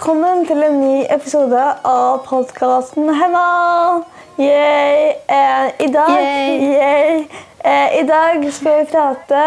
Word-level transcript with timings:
Velkommen 0.00 0.46
til 0.48 0.62
en 0.64 0.78
ny 0.80 1.02
episode 1.12 1.60
av 1.84 2.22
podkasten 2.24 3.10
Hemma. 3.12 4.00
Yay. 4.40 5.10
Eh, 5.28 5.66
I 5.84 5.88
dag 5.92 6.12
Yay. 6.16 7.26
Eh, 7.64 7.98
I 7.98 8.06
dag 8.08 8.46
skal 8.48 8.78
vi 8.78 8.86
prate 8.94 9.42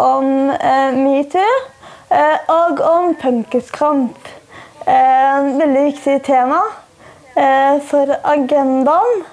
om 0.00 0.48
eh, 0.48 0.96
metoo 0.96 1.44
eh, 2.08 2.40
og 2.48 2.80
om 2.80 3.12
punkiskamp. 3.20 4.32
Eh, 4.86 5.50
veldig 5.60 5.84
viktig 5.90 6.16
tema 6.24 6.62
eh, 7.36 7.76
for 7.92 8.16
agendaen. 8.24 9.24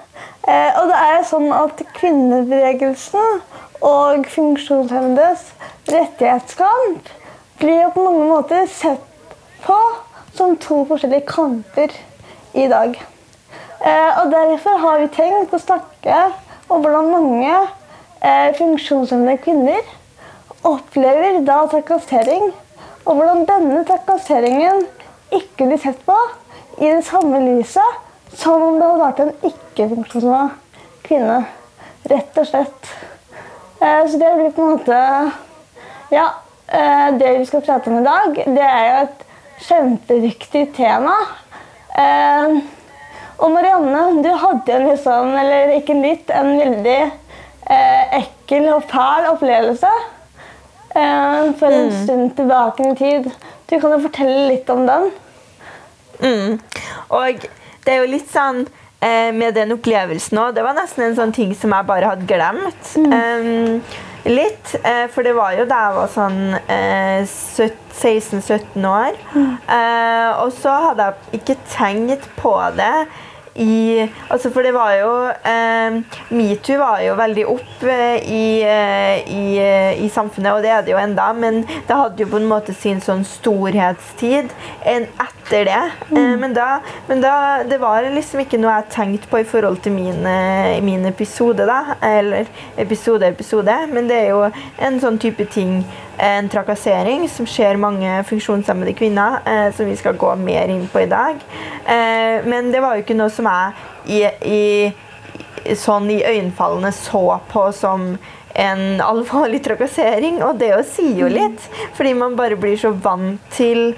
og 0.76 0.92
det 0.92 1.02
er 1.08 1.24
sånn 1.24 1.52
at 1.56 1.80
kvinnebevegelsen 1.96 3.40
og 3.80 4.28
funksjonshemmedes 4.28 5.54
rettighetskamp 5.88 7.08
blir 7.64 7.88
på 7.94 8.10
mange 8.10 8.28
måter 8.28 8.68
sett 8.68 9.32
på 9.64 9.80
som 10.36 10.56
to 10.60 10.84
forskjellige 10.88 11.26
kamper 11.28 11.92
i 12.54 12.66
dag. 12.68 12.96
Eh, 13.80 14.20
og 14.20 14.30
Derfor 14.32 14.78
har 14.80 15.00
vi 15.00 15.08
tenkt 15.12 15.54
å 15.54 15.60
snakke 15.60 16.20
om 16.68 16.82
hvordan 16.82 17.10
mange 17.12 17.52
eh, 18.20 18.52
funksjonshemmede 18.56 19.42
kvinner 19.44 19.82
opplever 20.66 21.42
da 21.46 21.60
trakassering, 21.70 22.50
og 23.06 23.18
hvordan 23.18 23.44
denne 23.48 23.84
trakasseringen 23.86 24.86
ikke 25.34 25.68
blir 25.68 25.80
sett 25.82 26.00
på 26.06 26.16
i 26.80 26.88
det 26.88 27.04
samme 27.06 27.42
lyset 27.44 28.32
som 28.36 28.64
om 28.64 28.80
det 28.80 28.88
hadde 28.88 29.04
vært 29.04 29.22
en 29.22 29.52
ikke-funksjonshemmet 29.52 30.82
kvinne. 31.06 31.38
Rett 32.10 32.40
og 32.40 32.48
slett. 32.48 32.90
Eh, 33.78 34.02
så 34.08 34.18
det 34.18 34.32
blir 34.38 34.56
på 34.56 34.64
en 34.64 34.76
måte 34.76 35.04
Ja, 36.10 36.26
det 36.66 37.28
vi 37.38 37.44
skal 37.46 37.62
prate 37.62 37.90
om 37.90 38.00
i 38.00 38.06
dag, 38.06 38.36
det 38.56 38.62
er 38.62 38.84
jo 38.86 38.98
et 39.04 39.25
kjempeviktig 39.64 40.68
tema. 40.76 41.14
Eh, 41.96 42.58
og 43.36 43.52
Marianne, 43.52 44.22
du 44.24 44.30
hadde 44.32 44.72
en 44.72 44.88
liksom, 44.90 45.34
eller 45.36 45.74
ikke 45.76 45.96
litt, 45.98 46.30
en 46.32 46.54
veldig 46.56 46.98
eh, 47.04 48.16
ekkel 48.22 48.70
og 48.72 48.86
fæl 48.88 49.28
opplevelse 49.34 49.90
eh, 50.96 51.52
for 51.58 51.68
en 51.68 51.90
mm. 51.90 51.98
stund 52.02 52.32
tilbake 52.38 52.88
i 52.90 52.96
tid. 52.96 53.30
Du 53.68 53.76
kan 53.76 53.92
jo 53.92 54.00
fortelle 54.06 54.48
litt 54.48 54.72
om 54.72 54.86
den. 54.88 55.10
Mm. 56.22 56.58
Og 57.12 57.46
det 57.84 57.92
er 57.92 58.00
jo 58.00 58.10
litt 58.10 58.30
sånn 58.32 58.64
eh, 59.04 59.32
med 59.36 59.52
den 59.58 59.74
opplevelsen 59.74 60.38
òg 60.40 60.54
Det 60.56 60.62
var 60.64 60.78
nesten 60.78 61.04
en 61.10 61.18
sånn 61.18 61.34
ting 61.36 61.52
som 61.58 61.74
jeg 61.76 61.88
bare 61.90 62.14
hadde 62.14 62.28
glemt. 62.30 62.92
Mm. 62.96 63.12
Um, 63.12 63.82
Litt. 64.26 64.74
Eh, 64.82 65.06
for 65.12 65.26
det 65.26 65.34
var 65.36 65.54
jo 65.54 65.66
da 65.70 65.80
jeg 65.86 65.96
var 65.96 66.10
sånn 66.10 66.40
eh, 66.72 67.22
16-17 67.26 68.86
år. 68.90 69.18
Mm. 69.36 69.52
Eh, 69.76 70.30
og 70.42 70.50
så 70.56 70.74
hadde 70.88 71.06
jeg 71.06 71.40
ikke 71.40 71.58
tenkt 71.70 72.26
på 72.40 72.54
det 72.76 73.06
i 73.56 74.08
altså 74.28 74.50
For 74.52 74.66
det 74.66 74.72
var 74.76 74.92
jo 74.98 75.12
eh, 75.30 75.98
Metoo 76.36 76.78
var 76.80 77.00
jo 77.04 77.16
veldig 77.18 77.46
opp 77.48 77.84
eh, 77.88 78.16
i, 78.22 78.46
eh, 78.66 79.30
i, 79.32 79.44
eh, 79.62 80.02
i, 80.04 80.08
samfunnet, 80.12 80.52
og 80.52 80.64
det 80.64 80.72
er 80.72 80.84
det 80.84 80.92
jo 80.94 81.00
enda, 81.00 81.30
men 81.36 81.62
det 81.64 81.96
hadde 81.96 82.24
jo 82.24 82.30
på 82.32 82.40
en 82.40 82.48
måte 82.50 82.74
sin 82.76 83.00
sånn 83.04 83.24
storhetstid 83.26 84.52
enn 84.86 85.08
etter 85.22 85.68
det. 85.68 85.82
Mm. 86.10 86.18
Eh, 86.20 86.34
men, 86.42 86.56
da, 86.56 86.68
men 87.08 87.22
da, 87.24 87.34
Det 87.68 87.78
var 87.82 88.06
liksom 88.12 88.42
ikke 88.44 88.60
noe 88.60 88.74
jeg 88.78 88.90
tenkte 88.94 89.30
på 89.30 89.40
i 89.42 89.48
forhold 89.48 89.80
til 89.84 89.94
min, 89.96 90.26
min 90.84 91.06
episode, 91.08 91.66
da. 91.68 91.96
Eller 92.04 92.50
episode, 92.76 93.26
episode. 93.26 93.76
Men 93.92 94.10
det 94.10 94.20
er 94.24 94.34
jo 94.34 94.42
en 94.82 95.00
sånn 95.02 95.20
type 95.22 95.46
ting 95.52 95.80
en 96.18 96.48
trakassering 96.48 97.28
som 97.28 97.46
skjer 97.48 97.76
mange 97.80 98.22
funksjonshemmede 98.28 98.94
kvinner, 98.96 99.40
eh, 99.44 99.68
som 99.74 99.86
vi 99.86 99.96
skal 99.96 100.16
gå 100.16 100.32
mer 100.40 100.70
inn 100.72 100.86
på 100.88 101.02
i 101.04 101.10
dag. 101.10 101.42
Eh, 101.84 102.46
men 102.48 102.72
det 102.72 102.80
var 102.80 102.96
jo 102.96 103.04
ikke 103.04 103.18
noe 103.18 103.32
som 103.32 103.48
jeg 103.50 103.74
i, 104.06 104.22
i, 105.66 105.74
sånn 105.76 106.08
i 106.10 106.22
øyenfallene 106.24 106.92
så 106.94 107.40
på 107.50 107.66
som 107.76 108.14
en 108.56 109.00
alvorlig 109.10 109.60
trakassering, 109.64 110.40
og 110.44 110.60
det 110.62 110.72
å 110.76 110.84
si 110.86 111.12
jo 111.18 111.28
litt. 111.32 111.68
Fordi 111.98 112.14
man 112.16 112.38
bare 112.38 112.56
blir 112.60 112.78
så 112.80 112.94
vant 112.94 113.42
til 113.56 113.90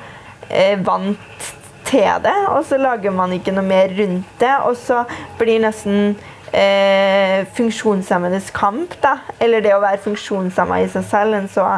eh, 0.48 0.74
vant 0.82 1.52
til 1.88 2.24
det, 2.24 2.38
og 2.52 2.66
så 2.68 2.76
lager 2.80 3.14
man 3.14 3.32
ikke 3.32 3.54
noe 3.54 3.64
mer 3.64 3.94
rundt 3.96 4.42
det, 4.42 4.56
og 4.66 4.74
så 4.76 5.04
blir 5.38 5.62
nesten 5.62 6.18
eh, 6.52 7.46
funksjonshemmedes 7.56 8.50
kamp, 8.56 8.96
da, 9.00 9.18
eller 9.40 9.64
det 9.64 9.72
å 9.76 9.80
være 9.80 10.02
funksjonshemma 10.04 10.82
i 10.82 10.90
seg 10.92 11.06
selv, 11.08 11.38
en 11.38 11.48
så 11.52 11.68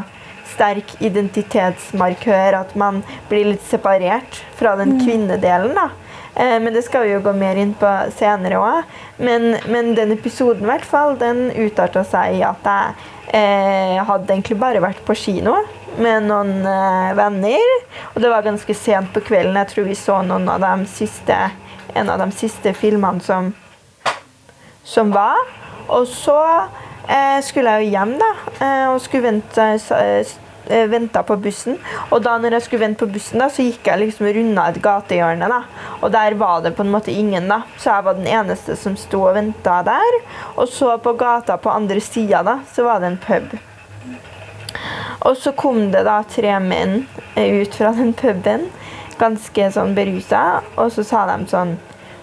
sterk 0.50 0.96
identitetsmarkør 1.00 2.60
at 2.60 2.76
man 2.78 3.02
blir 3.30 3.52
litt 3.52 3.66
separert 3.66 4.42
fra 4.58 4.76
den 4.80 4.96
mm. 4.96 5.02
kvinnedelen. 5.04 5.74
da. 5.78 5.90
Eh, 6.34 6.60
men 6.60 6.74
det 6.74 6.82
skal 6.86 7.06
vi 7.06 7.14
jo 7.14 7.22
gå 7.24 7.32
mer 7.36 7.58
inn 7.58 7.72
på 7.78 7.90
senere 8.16 8.60
òg. 8.60 8.98
Men, 9.18 9.56
men, 9.70 9.94
den 9.98 10.14
episoden 10.14 10.68
hvert 10.68 10.86
fall, 10.86 11.16
den 11.20 11.48
utarta 11.56 12.04
seg 12.06 12.38
i 12.38 12.44
at 12.46 12.66
jeg 12.70 12.94
eh, 13.40 13.98
hadde 14.06 14.32
egentlig 14.32 14.58
bare 14.60 14.82
vært 14.82 15.02
på 15.06 15.16
kino 15.18 15.56
med 16.00 16.28
noen 16.28 16.60
eh, 16.66 17.14
venner. 17.18 17.74
Og 18.14 18.20
det 18.22 18.30
var 18.32 18.46
ganske 18.46 18.76
sent 18.78 19.12
på 19.14 19.24
kvelden. 19.26 19.58
Jeg 19.58 19.72
tror 19.74 19.90
vi 19.90 19.98
så 19.98 20.20
noen 20.26 20.48
av 20.52 20.62
de 20.64 20.90
siste, 20.90 21.38
en 21.94 22.12
av 22.12 22.22
de 22.22 22.30
siste 22.36 22.74
filmene 22.78 23.22
som, 23.24 23.50
som 24.86 25.10
var. 25.14 25.40
Og 25.90 26.06
så 26.06 26.38
skulle 27.42 27.70
jeg 27.74 27.86
jo 27.86 27.90
hjem 27.96 28.14
da, 28.20 28.30
eh, 28.60 28.86
og 28.90 29.00
skulle 29.00 29.22
vente, 29.30 29.66
eh, 29.96 30.86
vente 30.88 31.22
på 31.22 31.36
bussen. 31.36 31.78
Og 32.10 32.22
da 32.22 32.36
når 32.38 32.52
jeg 32.58 32.62
skulle 32.62 32.86
vente 32.86 33.04
på 33.04 33.12
bussen, 33.12 33.38
da, 33.38 33.48
så 33.48 33.64
gikk 33.64 33.86
jeg 33.86 33.98
liksom 33.98 34.28
runda 34.36 34.68
et 34.68 34.82
gatehjørne. 34.82 35.48
da, 35.48 35.62
Og 36.02 36.12
der 36.12 36.34
var 36.34 36.60
det 36.62 36.76
på 36.76 36.82
en 36.82 36.92
måte 36.92 37.10
ingen. 37.10 37.48
da, 37.48 37.62
Så 37.76 37.90
jeg 37.90 38.04
var 38.04 38.14
den 38.14 38.26
eneste 38.26 38.76
som 38.76 38.96
sto 38.96 39.22
og 39.28 39.34
venta 39.34 39.82
der. 39.82 40.20
Og 40.56 40.68
så 40.68 40.98
på 40.98 41.16
gata 41.16 41.56
på 41.56 41.70
andre 41.70 42.00
sida 42.00 42.42
da, 42.42 42.60
så 42.72 42.84
var 42.84 43.00
det 43.00 43.06
en 43.06 43.18
pub. 43.18 43.58
Og 45.22 45.36
så 45.36 45.52
kom 45.52 45.90
det 45.90 46.04
da 46.04 46.22
tre 46.22 46.58
menn 46.60 47.06
ut 47.36 47.74
fra 47.74 47.92
den 47.92 48.12
puben, 48.12 48.70
ganske 49.18 49.72
sånn 49.72 49.94
berusa, 49.94 50.62
og 50.76 50.92
så 50.92 51.04
sa 51.04 51.26
de 51.36 51.46
sånn 51.50 51.78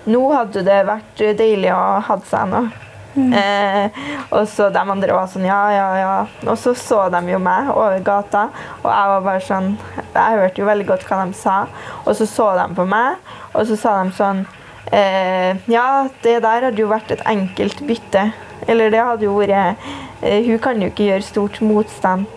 Nå 0.07 0.21
hadde 0.31 0.63
det 0.63 0.85
vært 0.87 1.17
deilig 1.37 1.73
å 1.75 1.99
ha 1.99 2.15
seg 2.23 2.47
noe. 2.47 2.86
Mm. 3.17 3.31
Eh, 3.33 3.97
og 4.29 4.43
så 4.51 4.67
de 4.69 4.81
andre 4.81 5.15
var 5.15 5.29
sånn 5.31 5.47
ja, 5.47 5.61
ja, 5.73 5.87
ja. 5.97 6.17
Og 6.45 6.57
så 6.61 6.75
så 6.77 7.07
de 7.09 7.21
jo 7.31 7.39
meg 7.41 7.71
over 7.73 7.97
gata, 8.05 8.43
og 8.83 8.89
jeg 8.91 9.13
var 9.13 9.23
bare 9.25 9.41
sånn 9.41 9.71
Jeg 9.97 10.37
hørte 10.37 10.61
jo 10.61 10.67
veldig 10.67 10.85
godt 10.91 11.05
hva 11.09 11.23
de 11.25 11.37
sa, 11.37 11.55
og 12.03 12.13
så 12.19 12.27
så 12.29 12.51
de 12.59 12.67
på 12.77 12.85
meg, 12.85 13.17
og 13.53 13.65
så 13.69 13.77
sa 13.79 13.95
de 14.03 14.13
sånn 14.17 14.43
eh, 14.91 15.57
Ja, 15.71 16.07
det 16.21 16.37
der 16.45 16.69
hadde 16.69 16.83
jo 16.83 16.91
vært 16.91 17.15
et 17.15 17.25
enkelt 17.25 17.81
bytte. 17.89 18.29
Eller 18.67 18.93
det 18.93 19.01
hadde 19.01 19.25
jo 19.25 19.37
vært 19.39 19.81
eh, 20.21 20.43
Hun 20.45 20.61
kan 20.61 20.81
jo 20.81 20.91
ikke 20.91 21.09
gjøre 21.09 21.25
stort 21.25 21.61
motstand. 21.65 22.29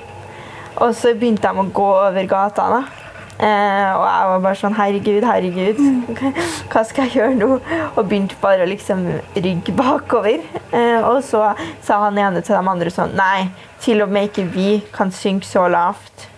Og 0.81 0.95
så 0.97 1.13
begynte 1.13 1.45
de 1.45 1.61
å 1.61 1.69
gå 1.75 1.91
over 1.93 2.27
gata. 2.31 2.69
da. 2.79 3.00
Eh, 3.41 3.91
og 3.97 4.03
jeg 4.05 4.29
var 4.29 4.41
bare 4.45 4.59
sånn 4.61 4.75
Herregud, 4.77 5.25
herregud, 5.25 5.79
hva 6.71 6.83
skal 6.85 7.07
jeg 7.07 7.15
gjøre 7.17 7.37
nå? 7.39 7.55
Og 7.95 8.01
begynte 8.05 8.37
bare 8.43 8.67
å 8.67 8.69
liksom 8.69 9.07
rygge 9.33 9.73
bakover. 9.77 10.43
Eh, 10.77 11.01
og 11.01 11.23
så 11.25 11.55
sa 11.85 12.03
han 12.05 12.21
ene 12.21 12.43
til 12.45 12.59
de 12.59 12.73
andre 12.75 12.93
sånn 12.93 13.17
Nei, 13.17 13.49
til 13.81 14.05
og 14.05 14.13
med 14.13 14.29
ikke 14.29 14.45
vi 14.53 14.75
kan 14.93 15.13
synke 15.15 15.49
så 15.49 15.65
lavt. 15.73 16.29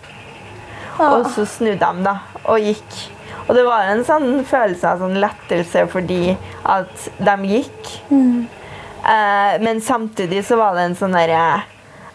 Ah. 0.95 1.17
Og 1.17 1.27
så 1.33 1.43
snudde 1.49 1.83
de 1.83 2.07
da, 2.07 2.15
og 2.45 2.63
gikk. 2.63 2.99
Og 3.49 3.57
det 3.57 3.67
var 3.67 3.89
en 3.91 4.05
sånn 4.07 4.45
følelse 4.47 4.93
av 4.93 5.03
sånn 5.03 5.19
lettelse 5.19 5.83
fordi 5.91 6.37
at 6.71 7.07
de 7.19 7.35
gikk. 7.49 7.93
Mm. 8.13 8.45
Eh, 9.03 9.53
men 9.65 9.83
samtidig 9.83 10.45
så 10.47 10.55
var 10.61 10.77
det 10.77 10.87
en 10.87 10.95
sånn 10.95 11.11
derre 11.11 11.39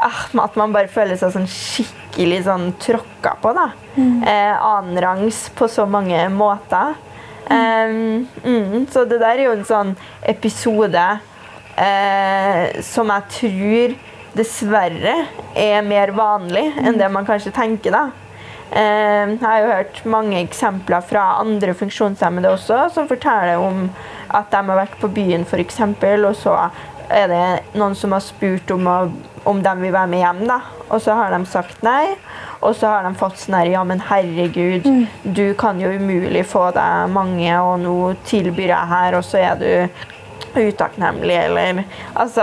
ah, 0.01 0.21
At 0.41 0.55
man 0.57 0.73
bare 0.73 0.89
føler 0.89 1.19
seg 1.21 1.35
sånn 1.35 1.51
skikkelig 1.53 2.08
skikkelig 2.19 2.45
sånn 2.45 2.73
tråkka 2.79 3.37
på. 3.41 3.53
da. 3.55 3.71
Eh, 3.97 4.63
Annenrangs 4.63 5.51
på 5.55 5.69
så 5.69 5.87
mange 5.87 6.29
måter. 6.29 6.95
Um, 7.49 8.27
mm, 8.45 8.87
så 8.91 9.07
det 9.07 9.21
der 9.23 9.39
er 9.39 9.45
jo 9.47 9.55
en 9.55 9.65
sånn 9.65 9.95
episode 10.23 11.01
eh, 11.81 12.83
som 12.85 13.09
jeg 13.09 13.23
tror 13.33 13.95
dessverre 14.37 15.15
er 15.57 15.81
mer 15.83 16.13
vanlig 16.13 16.67
enn 16.77 16.99
det 16.99 17.09
man 17.09 17.25
kanskje 17.25 17.55
tenker. 17.55 17.95
da. 17.95 18.11
Eh, 18.71 19.31
jeg 19.31 19.41
har 19.41 19.61
jo 19.63 19.73
hørt 19.73 20.05
mange 20.05 20.43
eksempler 20.43 21.01
fra 21.01 21.39
andre 21.41 21.73
funksjonshemmede 21.73 22.51
også, 22.53 22.91
som 22.93 23.09
forteller 23.09 23.57
om 23.57 23.89
at 24.29 24.51
de 24.51 24.61
har 24.61 24.83
vært 24.83 25.01
på 25.01 25.09
byen 25.09 25.47
f.eks., 25.49 25.81
og 25.81 26.35
så 26.37 26.59
er 27.11 27.29
det 27.31 27.79
noen 27.79 27.95
som 27.97 28.13
har 28.13 28.21
spurt 28.25 28.71
om, 28.75 28.87
om 29.49 29.63
de 29.65 29.73
vil 29.81 29.93
være 29.95 30.11
med 30.13 30.21
hjem, 30.23 30.43
da. 30.49 30.61
og 30.91 31.01
så 31.05 31.15
har 31.17 31.33
de 31.33 31.41
sagt 31.49 31.83
nei. 31.87 32.15
Og 32.61 32.75
så 32.75 32.89
har 32.91 33.05
de 33.07 33.13
fått 33.15 33.39
sånn 33.39 33.55
her 33.55 33.69
Ja, 33.71 33.85
men 33.87 34.01
herregud, 34.03 34.87
du 35.23 35.55
kan 35.55 35.79
jo 35.81 35.93
umulig 35.95 36.43
få 36.51 36.69
deg 36.75 37.11
mange, 37.15 37.53
og 37.63 37.77
nå 37.85 37.97
tilbyr 38.27 38.73
jeg 38.75 38.91
her, 38.93 39.15
og 39.21 39.23
så 39.25 39.39
er 39.39 39.61
du 39.61 40.59
utakknemlig, 40.59 41.37
eller 41.45 41.85
altså, 42.19 42.43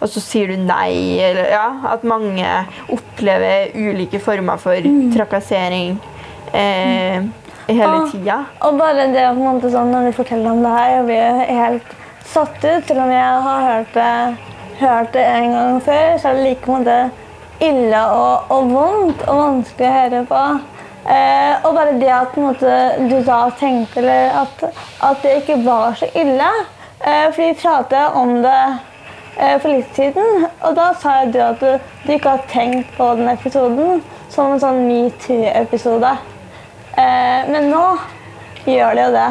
Og 0.00 0.08
så 0.10 0.20
sier 0.24 0.50
du 0.50 0.56
nei, 0.66 1.20
eller 1.22 1.50
ja. 1.52 1.66
At 1.92 2.02
mange 2.04 2.48
opplever 2.90 3.70
ulike 3.76 4.18
former 4.22 4.58
for 4.58 4.74
trakassering 5.14 5.98
eh, 6.52 7.22
hele 7.68 7.92
Og- 8.00 8.10
tida. 8.12 8.40
Og 8.66 8.78
bare 8.80 9.06
det 9.12 9.22
på 9.28 9.36
en 9.38 9.46
måte 9.46 9.70
sånn, 9.70 9.92
når 9.94 10.10
du 10.10 10.16
forteller 10.16 10.50
om 10.50 10.62
det 10.64 10.74
her, 10.74 10.90
jeg 10.96 11.04
blir 11.06 11.44
helt 11.62 11.98
satt 12.24 12.58
ut. 12.64 12.86
Selv 12.86 13.04
om 13.04 13.12
jeg 13.12 13.42
har 13.46 13.66
hørt 13.68 13.94
det, 13.94 14.36
hørt 14.80 15.12
det 15.14 15.24
en 15.24 15.56
gang 15.56 15.80
før, 15.82 16.18
så 16.18 16.28
er 16.28 16.38
det 16.38 16.46
like 16.46 16.70
måte 16.70 16.98
ille 17.62 18.04
og, 18.10 18.50
og 18.50 18.70
vondt 18.72 19.26
og 19.28 19.42
vanskelig 19.42 19.88
å 19.88 19.96
høre 19.96 20.22
på. 20.30 20.44
Eh, 21.02 21.66
og 21.66 21.74
bare 21.74 21.98
det 21.98 22.12
at 22.14 22.36
måte, 22.38 22.76
du 23.10 23.18
da 23.26 23.40
tenkte 23.58 24.06
at, 24.42 24.64
at 25.02 25.22
det 25.24 25.40
ikke 25.40 25.58
var 25.66 25.98
så 25.98 26.08
ille. 26.14 26.50
Eh, 27.02 27.28
for 27.32 27.42
vi 27.42 27.54
pratet 27.58 28.18
om 28.18 28.36
det 28.42 28.58
eh, 29.36 29.56
for 29.58 29.68
litt 29.72 29.94
siden, 29.98 30.46
og 30.62 30.76
da 30.78 30.92
sa 30.94 31.22
jeg 31.22 31.32
du 31.34 31.40
at 31.42 31.62
du, 31.62 31.88
du 32.06 32.12
ikke 32.14 32.36
har 32.36 32.44
tenkt 32.50 32.94
på 32.96 33.08
den 33.18 33.32
episoden 33.34 34.02
som 34.30 34.54
en 34.54 34.62
sånn 34.62 34.84
metoo-episode. 34.86 36.16
Eh, 36.94 37.48
men 37.50 37.72
nå 37.72 37.86
gjør 38.70 38.94
det 38.94 39.08
jo 39.08 39.16
det. 39.18 39.30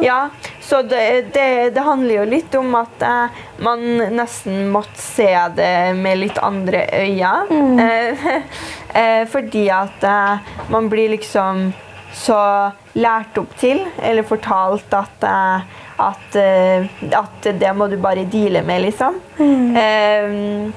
Ja, 0.00 0.28
så 0.60 0.82
det, 0.82 1.34
det, 1.34 1.70
det 1.70 1.80
handler 1.80 2.14
jo 2.14 2.24
litt 2.30 2.54
om 2.54 2.74
at 2.78 3.02
eh, 3.02 3.40
man 3.64 3.82
nesten 4.16 4.68
måtte 4.72 5.00
se 5.02 5.28
det 5.56 5.94
med 5.98 6.20
litt 6.22 6.38
andre 6.38 6.84
øyne. 6.94 7.32
Mm. 7.50 7.80
eh, 9.02 9.22
fordi 9.30 9.66
at 9.74 10.04
eh, 10.06 10.52
man 10.70 10.88
blir 10.92 11.12
liksom 11.16 11.70
så 12.14 12.40
lært 12.98 13.38
opp 13.38 13.52
til, 13.60 13.84
eller 14.02 14.26
fortalt 14.26 14.94
at 14.98 15.26
eh, 15.26 15.76
at, 16.00 16.36
eh, 16.36 16.86
at 17.12 17.48
det 17.60 17.72
må 17.76 17.86
du 17.90 17.98
bare 18.00 18.24
deale 18.24 18.62
med, 18.64 18.86
liksom. 18.86 19.18
Eh, 19.76 20.70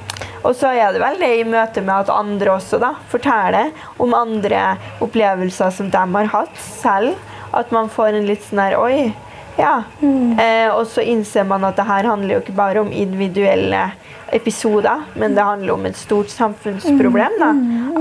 og 0.43 0.55
så 0.59 0.73
er 0.75 0.91
det 0.91 0.99
vel 0.99 1.21
det 1.21 1.29
i 1.39 1.45
møte 1.47 1.83
med 1.83 2.03
at 2.03 2.11
andre 2.11 2.57
også 2.57 2.79
da, 2.81 2.93
forteller 3.11 3.71
om 4.03 4.15
andre 4.17 4.73
opplevelser 5.03 5.71
som 5.71 5.91
de 5.93 6.03
har 6.17 6.31
hatt 6.33 6.57
selv. 6.59 7.15
At 7.53 7.71
man 7.71 7.89
får 7.89 8.17
en 8.17 8.27
litt 8.27 8.43
sånn 8.47 8.63
her 8.63 8.77
Oi. 8.81 9.13
Ja. 9.57 9.83
Eh, 10.01 10.69
og 10.73 10.87
så 10.89 11.03
innser 11.05 11.45
man 11.45 11.63
at 11.67 11.77
det 11.77 11.85
her 11.85 12.07
handler 12.09 12.39
jo 12.39 12.41
ikke 12.41 12.55
bare 12.57 12.81
om 12.81 12.89
individuelle 12.89 13.91
episoder, 14.33 15.03
men 15.13 15.35
det 15.37 15.45
handler 15.45 15.75
om 15.75 15.85
et 15.85 15.97
stort 15.97 16.31
samfunnsproblem. 16.33 17.35
da. 17.37 17.51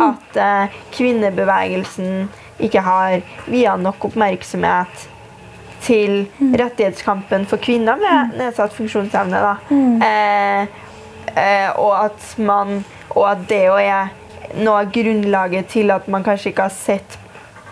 At 0.08 0.38
eh, 0.40 0.78
kvinnebevegelsen 0.96 2.30
ikke 2.62 2.80
har 2.86 3.20
via 3.52 3.76
nok 3.76 4.08
oppmerksomhet 4.08 5.08
til 5.82 6.22
rettighetskampen 6.40 7.44
for 7.50 7.60
kvinner 7.60 7.98
med 8.00 8.36
nedsatt 8.38 8.72
funksjonsevne. 8.76 9.44
Da. 9.44 9.54
Eh, 10.08 10.66
eh, 11.34 11.70
og 11.76 12.04
at 12.06 12.34
man 12.38 12.84
Og 13.12 13.26
at 13.28 13.42
det 13.44 13.66
jo 13.66 13.74
er 13.76 14.08
noe 14.64 14.78
av 14.86 14.92
grunnlaget 14.92 15.66
til 15.68 15.90
at 15.92 16.06
man 16.08 16.24
kanskje 16.24 16.48
ikke 16.48 16.64
har 16.64 16.72
sett 16.72 17.18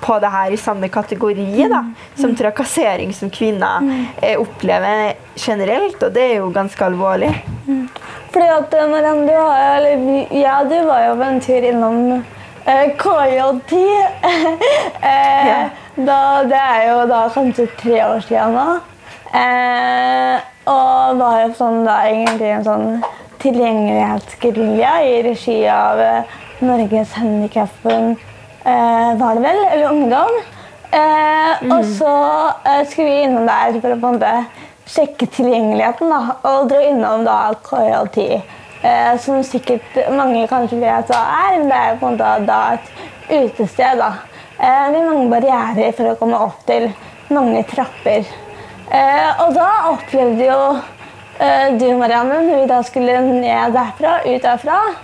på 0.00 0.19
det 0.23 0.31
her 0.32 0.50
i 0.50 0.56
samme 0.56 0.88
kategori 0.88 1.67
da, 1.69 1.82
som 2.17 2.35
trakassering 2.37 3.12
som 3.14 3.31
kvinner 3.31 3.85
eh, 4.23 4.38
opplever 4.41 5.14
generelt, 5.37 6.02
og 6.02 6.12
det 6.14 6.23
er 6.31 6.35
jo 6.41 6.50
ganske 6.55 6.85
alvorlig. 6.87 7.32
Fordi 8.32 8.47
at 8.56 8.75
eh, 8.75 8.88
Marianne, 8.91 9.26
du 9.29 9.35
har 9.37 9.76
eller 9.76 10.35
ja, 10.41 10.61
du 10.64 10.76
var 10.88 11.05
jo 11.08 11.17
på 11.20 11.29
en 11.29 11.41
tur 11.44 11.67
innom 11.73 11.99
eh, 12.64 12.91
KJ10. 12.97 13.85
eh, 15.02 15.49
Ja. 15.50 15.69
da, 15.97 16.20
det 16.49 16.61
er 16.61 16.82
jo 16.91 16.99
da 17.11 17.25
kanskje 17.35 17.67
tre 17.81 18.00
år 18.06 18.20
siden 18.25 18.55
nå. 18.56 18.69
Eh, 19.37 20.41
og 20.70 21.19
var 21.20 21.41
jo 21.44 21.53
sånn 21.58 21.85
da 21.87 22.00
egentlig 22.08 22.50
en 22.55 22.64
sånn 22.67 22.88
tilgjengelighetsgerilja 23.41 24.91
i 25.06 25.23
regi 25.25 25.58
av 25.73 26.00
eh, 26.00 26.25
Norges 26.61 27.12
Handikapforbund, 27.17 28.17
eh, 28.17 28.30
var 28.64 29.34
det 29.38 29.42
vel, 29.44 29.60
eller 29.72 29.90
Ungdom. 29.90 30.40
Eh, 30.92 31.68
Og 31.70 31.84
så 31.86 32.12
eh, 32.66 32.82
skulle 32.88 33.06
vi 33.08 33.22
innom 33.22 33.46
der 33.46 33.76
for 33.80 33.94
å 33.94 33.98
på 34.00 34.08
en 34.10 34.16
måte 34.18 34.32
sjekke 34.90 35.28
tilgjengeligheten, 35.36 36.10
da, 36.10 36.34
og 36.50 36.68
dra 36.72 36.80
innom 36.82 37.22
da 37.24 37.36
KJ10. 37.66 38.40
Eh, 38.82 39.12
som 39.22 39.42
sikkert 39.44 39.98
mange 40.16 40.46
kanskje 40.50 40.80
vet 40.80 41.10
hva 41.12 41.20
er, 41.44 41.58
men 41.60 41.68
det 41.70 41.78
er 41.78 41.98
på 42.00 42.08
en 42.08 42.16
måte 42.16 42.30
da 42.48 42.60
et 42.74 42.90
utested. 43.30 44.00
da. 44.00 44.12
Eh, 44.58 44.86
med 44.92 45.06
mange 45.06 45.28
barrierer 45.30 45.92
for 45.96 46.10
å 46.10 46.16
komme 46.18 46.40
opp 46.48 46.64
til 46.66 46.88
mange 47.30 47.62
trapper. 47.70 48.24
Eh, 48.90 49.44
og 49.44 49.54
da 49.54 49.68
opplevde 49.92 50.48
jo 50.48 50.62
eh, 51.38 51.70
du, 51.78 51.86
Marianne, 52.00 52.40
når 52.48 52.64
vi 52.64 52.66
da 52.72 52.80
skulle 52.82 53.20
ned 53.20 53.76
derfra, 53.76 54.18
ut 54.26 54.42
derfra, 54.42 54.80
eh, 54.90 54.98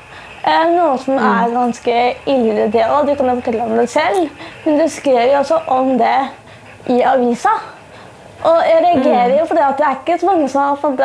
noe 0.47 0.99
som 1.03 1.17
er 1.19 1.51
ganske 1.55 1.95
ille, 2.31 2.69
det 2.73 2.85
òg. 2.87 3.09
Du 3.09 3.15
kan 3.19 3.31
jo 3.31 3.39
fortelle 3.41 3.65
om 3.65 3.77
det 3.79 3.89
selv, 3.91 4.29
men 4.65 4.79
du 4.79 4.89
skrev 4.89 5.33
jo 5.33 5.39
også 5.41 5.59
om 5.67 5.99
det 5.99 6.19
i 6.93 7.01
avisa. 7.03 7.55
Og 8.45 8.63
jeg 8.69 8.83
reagerer 8.85 9.39
jo 9.41 9.47
på 9.49 9.57
det 9.59 9.65
at 9.67 9.79
det 9.79 9.87
er 9.87 9.99
ikke 10.01 10.19
så 10.21 10.27
mange 10.27 10.49
som 10.49 10.63
har 10.63 10.77
fått 10.83 11.03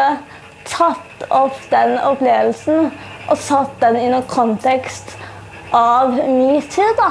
tatt 0.69 1.23
opp 1.33 1.57
den 1.71 1.97
opplevelsen 2.05 2.91
og 3.29 3.37
satt 3.37 3.73
den 3.81 3.97
i 3.97 4.09
noen 4.11 4.27
kontekst 4.29 5.15
av 5.73 6.13
metoo, 6.13 6.91
da. 6.99 7.09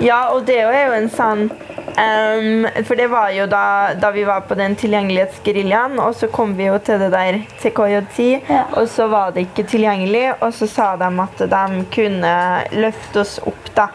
Ja, 0.00 0.28
og 0.34 0.44
det 0.46 0.58
er 0.60 0.86
jo 0.88 0.92
en 0.98 1.08
sånn 1.12 1.42
um, 1.52 2.66
For 2.88 2.98
det 2.98 3.06
var 3.12 3.30
jo 3.36 3.46
da, 3.50 3.94
da 4.00 4.10
vi 4.14 4.24
var 4.28 4.40
på 4.48 4.56
den 4.58 4.74
tilgjengelighetsgeriljaen, 4.80 5.98
og 6.02 6.14
så 6.18 6.28
kom 6.32 6.54
vi 6.58 6.66
jo 6.68 6.78
til 6.82 6.98
det 7.02 7.10
der 7.14 7.40
KJ10, 7.62 8.28
Ja. 8.48 8.64
og 8.76 8.88
så 8.88 9.06
var 9.12 9.30
det 9.36 9.46
ikke 9.48 9.66
tilgjengelig, 9.70 10.34
og 10.40 10.52
så 10.56 10.66
sa 10.70 10.96
de 11.00 11.10
at 11.26 11.44
de 11.54 11.84
kunne 11.94 12.36
løfte 12.72 13.20
oss 13.22 13.38
opp, 13.46 13.74
da. 13.76 13.88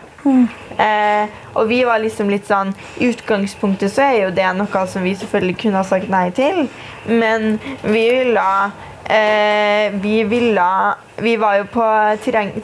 Eh, 0.78 1.28
og 1.56 1.70
vi 1.70 1.84
var 1.88 2.02
liksom 2.04 2.28
litt 2.30 2.50
sånn 2.50 2.74
I 3.00 3.08
utgangspunktet 3.14 3.94
så 3.94 4.02
er 4.10 4.18
jo 4.26 4.32
det 4.36 4.50
noe 4.58 4.82
som 4.92 5.06
vi 5.06 5.14
selvfølgelig 5.16 5.56
kunne 5.62 5.80
ha 5.80 5.86
sagt 5.88 6.10
nei 6.12 6.26
til, 6.36 6.66
men 7.08 7.56
vi 7.86 8.04
ville 8.12 8.44
eh, 9.08 9.96
Vi 10.04 10.18
ville 10.28 10.68
Vi 11.24 11.38
var 11.40 11.62
jo 11.62 11.70
på 11.72 11.88
tilgjeng- 12.26 12.60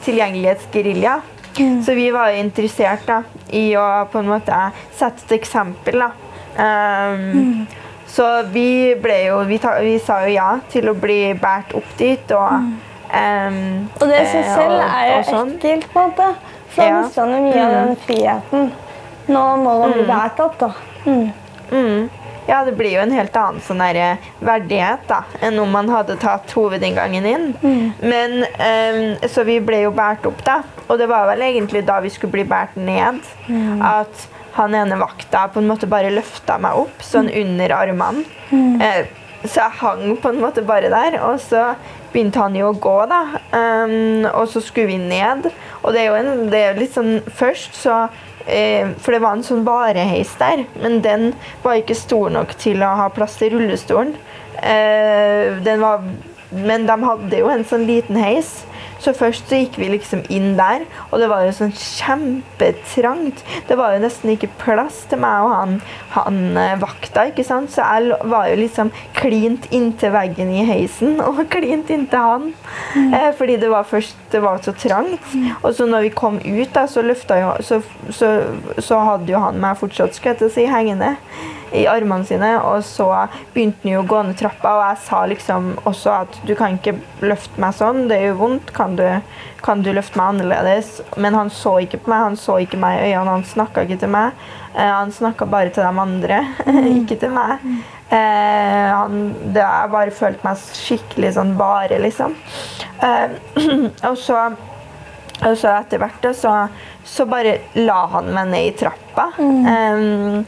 tilgjengelighetsgerilja. 1.54 1.84
Så 1.84 1.94
vi 1.94 2.10
var 2.10 2.28
interessert 2.30 3.06
da, 3.06 3.22
i 3.50 3.64
å 3.76 3.86
på 4.12 4.18
en 4.18 4.26
måte 4.28 4.58
sette 4.92 5.22
et 5.28 5.40
eksempel. 5.40 6.04
Da. 6.04 6.10
Um, 7.14 7.66
Så 8.14 8.26
vi 8.52 8.94
ble 9.02 9.14
jo 9.26 9.40
vi, 9.48 9.56
ta, 9.58 9.72
vi 9.82 9.98
sa 9.98 10.20
jo 10.22 10.34
ja 10.36 10.50
til 10.70 10.86
å 10.86 10.94
bli 10.94 11.32
båret 11.34 11.72
opp 11.74 11.96
dit. 11.98 12.30
Og, 12.30 12.52
um, 13.10 13.88
Og 14.00 14.04
det 14.06 14.20
i 14.20 14.26
seg 14.30 14.44
eh, 14.44 14.52
selv 14.54 14.74
og- 14.76 14.90
er 14.94 15.08
jo 15.08 15.22
sånn. 15.32 15.50
ekkelt, 15.56 15.88
på 15.92 15.98
en 16.04 16.10
måte. 16.12 16.28
For 16.68 16.82
da 16.84 17.00
mister 17.02 17.26
man 17.26 17.42
mye 17.48 17.64
av 17.64 17.72
den 17.88 17.96
friheten. 17.96 18.72
Nå 19.28 19.42
må 19.64 19.78
man 19.80 19.92
bli 19.96 20.04
båret 20.06 20.40
opp, 20.40 20.58
da. 20.58 20.70
Mm. 22.44 22.50
Mm. 22.50 22.50
Ja, 22.50 22.64
det 22.64 22.72
blir 22.76 22.92
jo 22.92 23.00
en 23.00 23.14
helt 23.14 23.36
annen 23.36 23.60
sånn 23.64 23.80
der, 23.80 23.96
eh, 23.96 24.28
verdighet 24.44 25.06
da, 25.08 25.22
enn 25.40 25.58
om 25.62 25.70
man 25.72 25.88
hadde 25.88 26.16
tatt 26.20 26.52
hovedinngangen 26.52 27.26
inn. 27.26 27.46
Men, 28.00 28.44
um, 28.44 29.28
så 29.28 29.44
vi 29.48 29.60
ble 29.60 29.80
jo 29.86 29.90
båret 29.96 30.26
opp, 30.28 30.44
da. 30.44 30.62
Og 30.88 30.98
det 31.00 31.08
var 31.08 31.26
vel 31.30 31.40
egentlig 31.46 31.86
da 31.88 32.00
vi 32.04 32.12
skulle 32.12 32.32
bli 32.36 32.44
båret 32.44 32.76
ned, 32.76 33.20
at 33.82 34.28
han 34.54 34.74
ene 34.74 34.98
vakta 35.00 35.48
på 35.50 35.58
en 35.62 35.68
måte 35.68 35.88
bare 35.90 36.12
løfta 36.14 36.58
meg 36.60 36.76
opp, 36.84 37.02
sånn 37.02 37.30
under 37.32 37.72
armene. 37.74 38.24
Eh, 38.80 39.06
så 39.44 39.60
jeg 39.64 39.78
hang 39.80 40.16
på 40.16 40.28
en 40.30 40.40
måte 40.40 40.62
bare 40.64 40.88
der, 40.92 41.18
og 41.24 41.40
så 41.40 41.74
begynte 42.12 42.38
han 42.40 42.54
jo 42.56 42.70
å 42.70 42.78
gå, 42.78 42.98
da. 43.10 43.22
Um, 43.52 44.24
og 44.30 44.46
så 44.52 44.60
skulle 44.62 44.86
vi 44.92 44.98
ned. 45.00 45.48
Og 45.82 45.92
det 45.92 46.04
er 46.04 46.06
jo 46.12 46.20
en, 46.20 46.46
det 46.52 46.60
er 46.60 46.78
litt 46.78 46.94
sånn 46.94 47.18
Først 47.34 47.74
så 47.76 48.06
For 48.44 49.14
det 49.14 49.22
var 49.24 49.38
en 49.38 49.46
sånn 49.46 49.64
vareheis 49.64 50.34
der, 50.36 50.66
men 50.82 50.98
den 51.04 51.30
var 51.62 51.78
ikke 51.80 51.96
stor 51.96 52.28
nok 52.34 52.50
til 52.60 52.82
å 52.84 52.90
ha 52.98 53.08
plass 53.08 53.38
til 53.40 53.54
rullestolen. 53.56 54.14
eh, 54.62 55.78
var, 55.80 56.04
Men 56.50 56.86
de 56.86 56.96
hadde 57.02 57.38
jo 57.38 57.48
en 57.48 57.64
sånn 57.64 57.86
liten 57.88 58.16
heis. 58.20 58.64
Så 59.04 59.12
først 59.16 59.50
så 59.50 59.58
gikk 59.60 59.76
vi 59.80 59.90
liksom 59.92 60.22
inn 60.32 60.54
der, 60.56 60.86
og 61.10 61.20
det 61.20 61.28
var 61.28 61.44
jo 61.44 61.52
sånn 61.52 61.74
kjempetrangt. 61.76 63.42
Det 63.68 63.76
var 63.76 63.94
jo 63.94 64.02
nesten 64.04 64.32
ikke 64.32 64.48
plass 64.62 65.02
til 65.10 65.20
meg 65.20 65.44
og 65.44 65.52
han, 65.52 65.74
han 66.14 66.38
eh, 66.60 66.76
vakta, 66.80 67.26
ikke 67.28 67.44
sant. 67.44 67.72
Så 67.74 67.84
jeg 67.84 68.18
var 68.32 68.48
jo 68.48 68.58
liksom 68.62 68.92
klint 69.18 69.68
inntil 69.74 70.14
veggen 70.14 70.52
i 70.54 70.64
heisen, 70.68 71.18
og 71.28 71.42
klint 71.52 71.92
inntil 71.92 72.24
han. 72.24 72.48
Eh, 72.96 73.30
fordi 73.36 73.58
det 73.60 73.72
var 73.72 73.88
først 73.88 74.16
det 74.32 74.40
var 74.42 74.62
så 74.64 74.72
trangt. 74.72 75.34
Og 75.62 75.74
så 75.76 75.86
når 75.86 76.08
vi 76.08 76.14
kom 76.16 76.40
ut, 76.40 76.70
da, 76.74 76.86
så 76.90 77.04
løfta 77.04 77.38
jo 77.38 77.52
så, 77.64 77.82
så, 78.10 78.30
så 78.82 79.02
hadde 79.04 79.30
jo 79.30 79.42
han 79.42 79.60
meg 79.62 79.78
fortsatt, 79.78 80.16
skal 80.16 80.32
jeg 80.32 80.40
til 80.40 80.50
å 80.50 80.54
si, 80.56 80.64
hengende 80.70 81.14
i 81.72 81.86
armene 81.90 82.26
sine, 82.28 82.50
og 82.62 82.84
så 82.86 83.08
begynte 83.54 83.84
han 83.84 83.94
jo 83.94 84.02
å 84.02 84.08
gå 84.10 84.22
ned 84.26 84.38
trappa, 84.40 84.74
og 84.74 84.84
jeg 84.88 85.00
sa 85.06 85.22
liksom 85.30 85.70
også 85.84 86.14
at 86.24 86.38
du 86.48 86.54
kan 86.58 86.76
ikke 86.78 86.96
løfte 87.24 87.62
meg 87.62 87.76
sånn, 87.78 88.04
det 88.10 88.20
gjør 88.22 88.38
vondt, 88.42 88.74
kan 88.76 88.98
du, 88.98 89.06
kan 89.64 89.84
du 89.84 89.92
løfte 89.94 90.20
meg 90.20 90.34
annerledes? 90.34 90.98
Men 91.16 91.38
han 91.38 91.52
så 91.54 91.78
ikke 91.84 92.02
på 92.04 92.12
meg, 92.12 92.26
han 92.28 92.38
så 92.40 92.58
ikke 92.64 92.80
meg 92.82 93.00
i 93.00 93.14
øynene, 93.14 93.38
han 93.38 93.48
snakka 93.54 93.86
ikke 93.86 94.02
til 94.04 94.12
meg. 94.14 94.44
Eh, 94.74 94.90
han 94.90 95.14
snakka 95.14 95.48
bare 95.50 95.72
til 95.74 95.86
de 95.86 96.04
andre, 96.04 96.42
ikke 97.00 97.18
til 97.22 97.34
meg. 97.34 97.64
Eh, 98.10 98.92
han, 98.92 99.18
det, 99.54 99.62
jeg 99.62 99.94
bare 99.94 100.14
følte 100.14 100.46
meg 100.46 100.68
skikkelig 100.84 101.34
sånn 101.38 101.56
bare, 101.58 101.98
liksom. 102.02 102.36
Eh, 103.02 103.40
og 104.10 104.20
så 104.20 104.46
og 105.42 105.56
så 105.58 105.72
etter 105.80 106.00
hvert 106.00 106.26
så, 106.36 106.52
så 107.04 107.26
bare 107.28 107.56
la 107.76 108.04
han 108.14 108.30
meg 108.34 108.50
ned 108.52 108.68
i 108.68 108.74
trappa. 108.78 109.26
Em, 109.40 110.44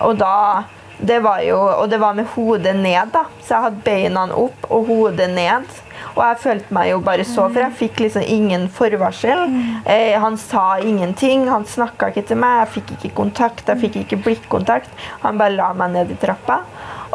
og 0.00 0.18
da 0.20 0.64
det 0.98 1.20
var 1.22 1.42
jo, 1.46 1.58
Og 1.58 1.90
det 1.90 1.98
var 2.02 2.14
med 2.14 2.26
hodet 2.34 2.74
ned, 2.76 3.12
da. 3.14 3.24
Så 3.38 3.54
jeg 3.54 3.62
hadde 3.62 3.84
beina 3.84 4.24
opp 4.34 4.66
og 4.66 4.88
hodet 4.88 5.28
ned. 5.30 5.68
Og 6.16 6.22
jeg 6.24 6.40
følte 6.42 6.74
meg 6.74 6.90
jo 6.90 6.98
bare 7.06 7.24
så, 7.26 7.44
for 7.46 7.62
jeg 7.62 7.76
fikk 7.78 8.00
liksom 8.02 8.24
ingen 8.26 8.66
forvarsel. 8.74 9.44
Eh, 9.86 10.18
han 10.18 10.38
sa 10.42 10.80
ingenting, 10.82 11.46
han 11.48 11.66
snakka 11.66 12.10
ikke 12.10 12.24
til 12.32 12.40
meg, 12.42 12.64
jeg 12.64 12.72
fikk 12.78 12.92
ikke 12.96 13.14
kontakt, 13.20 13.70
jeg 13.70 13.82
fikk 13.84 14.00
ikke 14.02 14.18
blikkontakt. 14.26 14.90
Han 15.22 15.38
bare 15.38 15.54
la 15.54 15.70
meg 15.78 15.94
ned 15.94 16.14
i 16.14 16.18
trappa. 16.18 16.64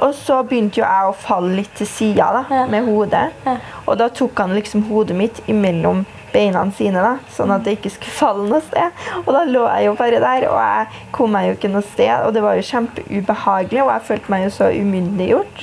Og 0.02 0.14
så 0.18 0.42
begynte 0.48 0.80
jo 0.82 0.86
jeg 0.88 1.12
å 1.12 1.14
falle 1.16 1.56
litt 1.60 1.74
til 1.78 1.88
sida 1.88 2.46
Ja. 2.50 2.66
med 2.68 2.86
hodet. 2.88 3.30
Ja. 3.46 3.58
Og 3.86 3.98
da 3.98 4.08
tok 4.10 4.38
han 4.40 4.56
liksom 4.56 4.88
hodet 4.90 5.16
mitt 5.16 5.42
imellom 5.48 6.06
beina 6.34 6.64
sine, 6.74 6.98
da, 6.98 7.12
sånn 7.30 7.52
at 7.54 7.62
det 7.64 7.76
ikke 7.78 7.92
skulle 7.94 8.16
falle 8.24 8.48
noe 8.50 8.62
sted. 8.66 9.04
Og 9.22 9.28
da 9.36 9.44
lå 9.46 9.68
jeg 9.70 9.86
jo 9.86 9.92
bare 10.00 10.20
der, 10.24 10.48
og 10.50 10.58
jeg 10.58 10.88
kom 11.14 11.30
meg 11.36 11.46
jo 11.46 11.54
ikke 11.60 11.70
noe 11.70 11.86
sted. 11.86 12.10
Og 12.26 12.34
det 12.34 12.42
var 12.42 12.56
jo 12.58 12.66
kjempeubehagelig, 12.72 13.84
og 13.84 13.92
jeg 13.94 14.06
følte 14.08 14.34
meg 14.34 14.44
jo 14.48 14.50
så 14.56 14.72
umyndiggjort. 14.74 15.62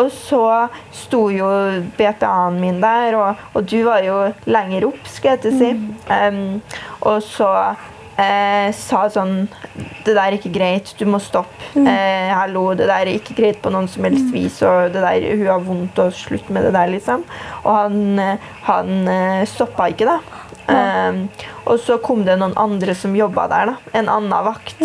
Og 0.00 0.10
så 0.16 0.42
sto 0.90 1.28
jo 1.30 1.46
BPA-en 1.98 2.58
min 2.60 2.82
der, 2.82 3.14
og, 3.20 3.46
og 3.54 3.70
du 3.70 3.78
var 3.86 4.02
jo 4.02 4.18
lenger 4.50 4.88
opp, 4.90 4.98
skal 5.06 5.36
jeg 5.36 5.44
til 5.46 5.54
å 5.54 5.60
si. 5.62 5.70
Um, 6.10 6.42
og 7.06 7.22
så 7.22 7.52
eh, 8.20 8.68
sa 8.76 9.04
sånn 9.12 9.48
Det 10.04 10.12
der 10.12 10.26
er 10.26 10.36
ikke 10.36 10.52
greit, 10.54 10.92
du 10.98 11.06
må 11.08 11.20
stoppe. 11.22 11.56
Eh, 11.76 12.30
hallo, 12.34 12.70
det 12.76 12.88
der 12.90 13.06
er 13.06 13.14
ikke 13.14 13.36
greit 13.38 13.60
på 13.62 13.72
noen 13.72 13.88
som 13.90 14.06
helst 14.08 14.30
vis, 14.34 14.60
og 14.66 14.92
det 14.94 15.02
der, 15.04 15.26
hun 15.36 15.46
har 15.48 15.64
vondt, 15.64 16.00
og 16.02 16.14
slutt 16.16 16.48
med 16.52 16.66
det 16.66 16.74
der, 16.76 16.92
liksom. 16.92 17.24
Og 17.64 17.72
han, 17.76 17.98
eh, 18.18 18.52
han 18.68 18.94
eh, 19.08 19.48
stoppa 19.48 19.90
ikke, 19.92 20.08
da. 20.10 20.46
Um, 20.70 21.24
og 21.66 21.80
så 21.82 21.96
kom 21.98 22.20
det 22.26 22.36
noen 22.38 22.54
andre 22.60 22.94
som 22.94 23.16
jobba 23.16 23.48
der, 23.50 23.72
da. 23.72 23.96
En 23.98 24.10
annen 24.12 24.46
vakt. 24.46 24.84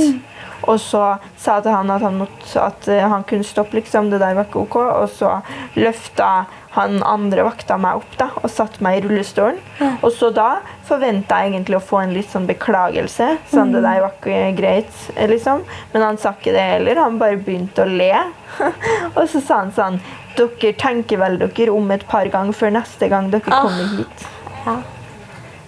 Og 0.65 0.79
så 0.81 1.03
sa 1.37 1.59
til 1.61 1.75
han 1.75 1.91
at 1.93 2.01
han, 2.01 2.17
måtte, 2.23 2.47
at 2.61 2.87
eh, 2.89 3.03
han 3.05 3.25
kunne 3.27 3.45
stoppe, 3.45 3.77
liksom. 3.77 4.09
Det 4.09 4.21
der 4.21 4.37
var 4.37 4.47
ikke 4.47 4.63
ok. 4.65 4.77
Og 4.81 5.09
så 5.13 5.37
løfta 5.77 6.47
han 6.75 6.99
andre 7.07 7.43
vakta 7.47 7.77
meg 7.79 8.01
opp 8.01 8.15
da, 8.19 8.27
og 8.41 8.49
satte 8.51 8.83
meg 8.83 8.97
i 8.99 9.03
rullestolen. 9.05 9.57
Og 10.03 10.09
så 10.11 10.29
da 10.35 10.57
forventa 10.87 11.37
jeg 11.43 11.53
egentlig 11.53 11.77
å 11.79 11.83
få 11.83 12.01
en 12.03 12.13
litt 12.15 12.29
sånn 12.33 12.47
beklagelse. 12.49 13.29
Sånn, 13.51 13.71
det 13.75 13.81
der 13.85 14.01
var 14.03 14.13
ikke 14.17 14.51
greit, 14.57 14.91
eh, 15.15 15.27
liksom. 15.31 15.63
Men 15.93 16.03
han 16.03 16.17
sa 16.21 16.33
ikke 16.35 16.51
det 16.55 16.65
heller. 16.73 16.99
Han 17.05 17.17
bare 17.21 17.37
begynte 17.39 17.85
å 17.85 17.89
le. 17.89 18.11
og 19.15 19.23
så 19.31 19.41
sa 19.41 19.61
han 19.63 19.71
sånn 19.75 19.99
Dere 20.35 20.73
tenker 20.75 21.15
vel 21.21 21.37
dere 21.39 21.71
om 21.71 21.91
et 21.95 22.01
par 22.11 22.27
ganger 22.27 22.51
før 22.59 22.73
neste 22.75 23.07
gang 23.07 23.29
dere 23.31 23.47
Ah. 23.55 23.61
kommer 23.63 23.85
hit. 23.95 24.25
Ja. 24.65 24.73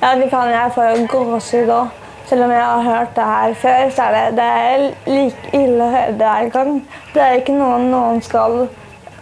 Ja, 0.02 0.10
det 0.20 0.28
kan, 0.30 0.50
jeg 0.52 0.74
få 0.76 0.88
gåsehud 1.08 1.72
òg. 1.72 1.88
Selv 2.28 2.44
om 2.44 2.52
jeg 2.52 2.60
har 2.68 2.82
hørt 2.84 3.14
det 3.16 3.24
her 3.24 3.54
før, 3.56 3.86
så 3.96 4.04
er 4.10 4.12
det, 4.18 4.36
det 4.36 4.44
er 4.44 4.84
like 5.08 5.54
ille 5.56 5.86
å 5.86 5.94
høre 5.94 6.18
det 6.20 6.28
her 6.34 6.50
gang. 6.52 6.74
Det 7.14 7.22
er 7.24 7.38
ikke 7.40 7.56
noe 7.56 7.78
noen 7.86 8.20
skal 8.22 8.68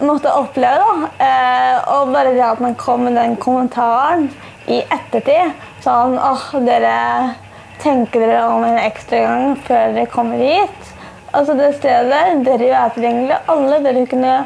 måtte 0.00 0.32
oppleve. 0.32 0.82
da. 0.82 1.08
Eh, 1.26 1.88
og 1.94 2.12
bare 2.12 2.34
det 2.34 2.44
at 2.44 2.60
man 2.60 2.74
kom 2.74 3.06
med 3.06 3.16
den 3.16 3.36
kommentaren 3.36 4.30
i 4.66 4.82
ettertid 4.82 5.54
Sånn 5.84 6.16
åh, 6.18 6.48
dere 6.66 7.36
tenker 7.78 8.24
dere 8.24 8.46
om 8.50 8.64
en 8.66 8.78
ekstra 8.80 9.20
gang 9.22 9.56
før 9.68 9.92
dere 9.94 10.10
kommer 10.10 10.40
hit. 10.42 10.92
Altså 11.36 11.54
det 11.54 11.76
stedet 11.76 12.10
der, 12.10 12.32
dere 12.42 12.70
er 12.74 12.94
tilgjengelige. 12.94 13.42
Alle 13.52 13.78
dere 13.84 14.06
kunne 14.10 14.36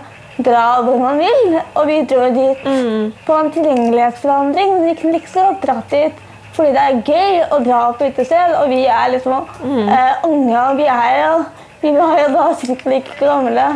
dra 0.44 0.64
hvor 0.84 0.98
man 1.00 1.22
vil. 1.22 1.60
Og 1.78 1.86
vi 1.88 2.02
dro 2.10 2.26
dit 2.34 2.66
på 3.24 3.38
en 3.38 3.52
tilgjengelighetsforandring. 3.54 4.76
Vi 4.84 4.98
kunne 5.00 5.22
ikke 5.22 5.32
så 5.32 5.46
godt 5.48 5.64
dratt 5.68 5.94
dit 5.94 6.26
fordi 6.50 6.72
det 6.74 6.82
er 6.82 7.02
gøy 7.06 7.36
å 7.54 7.58
dra 7.62 7.80
på 7.94 8.08
utested, 8.10 8.56
og 8.58 8.72
vi 8.72 8.80
er 8.90 9.12
liksom 9.12 9.46
eh, 9.86 10.24
unge, 10.26 10.56
og 10.58 10.80
vi 10.80 10.88
er 10.90 11.12
jo 11.20 11.34
vi 11.80 11.92
var 11.96 12.18
jo 12.20 12.26
da 12.34 12.46
sikkert 12.60 12.90
like 12.92 13.14
gamle 13.16 13.66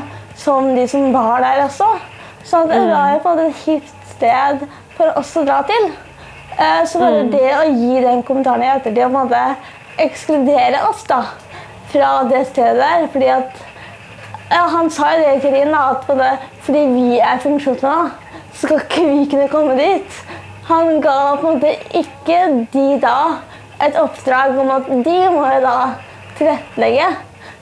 som 0.44 0.72
de 0.76 0.86
som 0.88 1.12
var 1.14 1.44
der 1.44 1.64
også. 1.64 1.88
Så 2.44 2.64
det 2.68 2.80
var 2.90 3.14
jo 3.14 3.20
på 3.24 3.32
en 3.32 3.38
måte 3.38 3.46
et 3.48 3.62
hipt 3.64 4.10
sted 4.14 4.66
for 4.96 5.16
oss 5.18 5.32
å 5.40 5.44
dra 5.46 5.62
til. 5.68 5.92
Eh, 6.54 6.82
så 6.86 7.00
bare 7.00 7.24
det 7.32 7.46
å 7.56 7.62
gi 7.72 8.02
den 8.04 8.22
kommentaren 8.26 8.62
i 8.62 8.70
ettertid 8.74 9.06
og 9.06 9.14
på 9.14 9.22
en 9.22 9.30
måte 9.30 10.04
ekskludere 10.04 10.82
oss 10.88 11.02
da, 11.08 11.22
fra 11.90 12.10
det 12.30 12.44
stedet 12.50 12.76
der, 12.82 13.08
fordi 13.12 13.30
at 13.38 13.62
ja, 14.50 14.66
Han 14.70 14.90
sa 14.92 15.14
jo 15.14 15.22
det 15.22 15.30
i 15.38 15.40
teorien, 15.40 15.72
at 15.74 16.04
det, 16.06 16.30
fordi 16.62 16.82
vi 16.92 17.18
er 17.18 17.40
funksjonshemmede, 17.42 18.10
så 18.54 18.66
skal 18.66 18.82
ikke 18.84 19.06
vi 19.08 19.22
kunne 19.32 19.48
komme 19.50 19.76
dit. 19.78 20.18
Han 20.68 21.00
ga 21.02 21.16
på 21.40 21.48
en 21.48 21.56
måte 21.56 21.72
ikke 21.96 22.40
de 22.74 22.84
da 23.02 23.16
et 23.82 23.96
oppdrag 23.98 24.58
om 24.60 24.70
at 24.76 24.90
de 25.06 25.16
må 25.32 25.46
jo 25.48 25.62
da 25.64 25.78
tilrettelegge. 26.38 27.08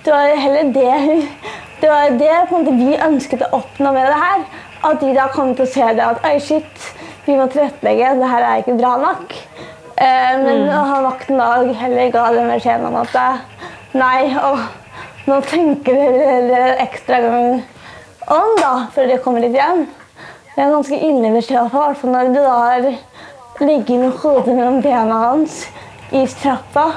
Det 0.04 0.10
var 0.10 0.36
heller 0.36 0.62
det, 0.74 1.28
det, 1.80 1.88
var 1.88 2.10
det 2.18 2.32
måte 2.50 2.72
vi 2.74 2.96
ønsket 2.98 3.44
å 3.46 3.52
oppnå 3.60 3.92
med 3.94 4.08
det 4.10 4.18
her. 4.18 4.40
At 4.82 4.98
de 4.98 5.12
da 5.14 5.28
kom 5.30 5.52
til 5.54 5.62
å 5.62 5.70
se 5.70 5.90
det 5.94 6.02
at 6.02 6.24
oi, 6.26 6.38
shit, 6.42 6.86
vi 7.22 7.36
må 7.38 7.46
tilrettelegge, 7.46 8.16
det 8.18 8.30
her 8.32 8.46
er 8.48 8.62
ikke 8.64 8.74
bra 8.80 8.96
nok. 8.98 9.36
Eh, 9.94 10.32
men 10.42 10.66
han 10.72 11.06
vakten 11.06 11.38
da 11.38 11.52
heller 11.84 12.10
ga 12.10 12.24
den 12.34 12.50
beskjeden 12.50 12.88
om 12.88 12.98
at 13.04 13.14
eh, 13.20 13.68
nei, 13.94 14.32
og 14.42 15.28
nå 15.30 15.38
tenker 15.46 16.02
dere 16.48 16.74
ekstra 16.82 17.22
gang 17.22 17.62
om 18.26 18.58
da, 18.58 18.74
før 18.90 19.06
dere 19.06 19.22
kommer 19.22 19.46
litt 19.46 19.54
igjen. 19.54 19.86
Det 20.52 20.58
er 20.58 20.66
en 20.66 20.76
ganske 20.80 20.98
ille 20.98 21.30
beskjed 21.36 21.62
å 21.62 21.70
få, 21.70 21.86
i 21.86 21.92
hvert 21.92 22.02
fall 22.02 22.16
når 22.16 22.34
du 22.34 22.40
da 22.42 22.58
har 22.58 22.90
ligget 23.62 24.02
med 24.02 24.18
hodet 24.18 24.58
mellom 24.58 24.82
bena 24.82 25.24
hans 25.28 25.62
i 26.10 26.26
trappa 26.42 26.90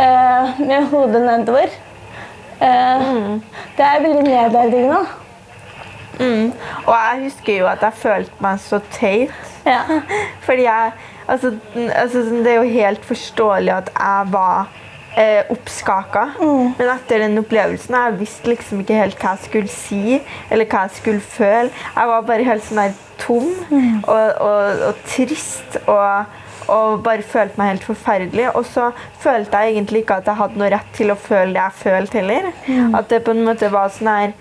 eh, 0.00 0.60
med 0.64 0.88
hodet 0.94 1.26
nedover. 1.28 1.82
Eh, 2.62 3.40
Det 3.76 3.86
er 3.86 4.02
veldig 4.04 4.22
nedverdigende. 4.26 5.00
Mm. 6.20 6.52
Og 6.86 6.92
jeg 6.94 7.22
husker 7.24 7.56
jo 7.58 7.66
at 7.66 7.82
jeg 7.82 7.92
følte 8.02 8.44
meg 8.44 8.60
så 8.62 8.78
teit. 8.92 9.32
Ja. 9.66 9.80
Fordi 10.46 10.62
jeg 10.66 10.92
altså, 11.28 11.52
altså, 11.94 12.18
Det 12.20 12.46
er 12.46 12.54
jo 12.60 12.62
helt 12.76 13.04
forståelig 13.04 13.72
at 13.76 13.90
jeg 13.98 14.32
var 14.32 14.68
eh, 15.16 15.42
oppskaka. 15.50 16.24
Men 16.42 16.92
etter 16.96 17.24
den 17.24 17.38
opplevelsen 17.38 17.94
jeg 17.94 18.18
visste 18.20 18.52
liksom 18.52 18.82
ikke 18.84 19.00
helt 19.00 19.18
hva 19.22 19.34
jeg 19.36 19.46
skulle 19.48 19.72
si 19.72 20.20
eller 20.50 20.68
hva 20.68 20.84
jeg 20.86 20.96
skulle 21.00 21.20
føle. 21.20 21.70
Jeg 21.96 22.12
var 22.12 22.28
bare 22.28 22.46
helt 22.50 22.64
sånn 22.68 22.82
der 22.84 22.94
tom 23.22 23.50
og, 24.08 24.32
og, 24.40 24.86
og 24.88 25.02
trist. 25.08 25.78
og 25.86 26.24
og 26.72 27.02
bare 27.04 27.24
følte 27.26 27.60
meg 27.60 27.74
helt 27.74 27.84
forferdelig. 27.86 28.46
Og 28.56 28.64
så 28.68 28.90
følte 29.22 29.58
jeg 29.62 29.74
egentlig 29.74 30.04
ikke 30.04 30.20
at 30.22 30.30
jeg 30.30 30.40
hadde 30.40 30.60
noe 30.60 30.70
rett 30.72 30.94
til 30.96 31.12
å 31.12 31.18
føle 31.18 31.52
det 31.54 31.60
jeg 31.60 31.78
følte 31.82 32.20
heller. 32.20 32.48
At 32.98 33.10
det 33.12 33.22
på 33.26 33.34
en 33.34 33.44
måte 33.46 33.70
var 33.72 33.92
sånn 33.92 34.10
her 34.12 34.32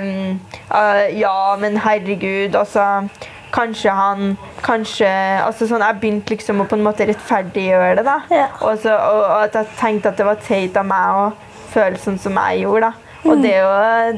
um, 0.00 0.40
uh, 0.70 1.04
Ja, 1.16 1.56
men 1.60 1.78
herregud, 1.84 2.56
altså 2.56 3.04
Kanskje 3.50 3.90
han 3.90 4.36
Kanskje 4.62 5.08
altså 5.42 5.66
sånn, 5.66 5.82
Jeg 5.82 5.98
begynte 6.02 6.34
liksom 6.34 6.62
å 6.62 6.68
på 6.70 6.78
en 6.78 6.84
måte 6.86 7.06
rettferdiggjøre 7.08 7.96
det. 7.98 8.06
da. 8.06 8.18
Ja. 8.30 8.48
Og, 8.60 8.78
så, 8.82 8.94
og, 8.94 9.22
og 9.26 9.46
at 9.48 9.58
jeg 9.58 9.72
tenkte 9.80 10.12
at 10.12 10.20
det 10.20 10.28
var 10.28 10.42
teit 10.46 10.76
av 10.78 10.86
meg 10.86 11.22
å 11.22 11.30
føle 11.70 11.98
sånn 12.02 12.18
som 12.20 12.38
jeg 12.38 12.64
gjorde. 12.64 12.90
da. 12.90 13.06
Og 13.30 13.42
det, 13.42 13.52
jo, 13.58 13.70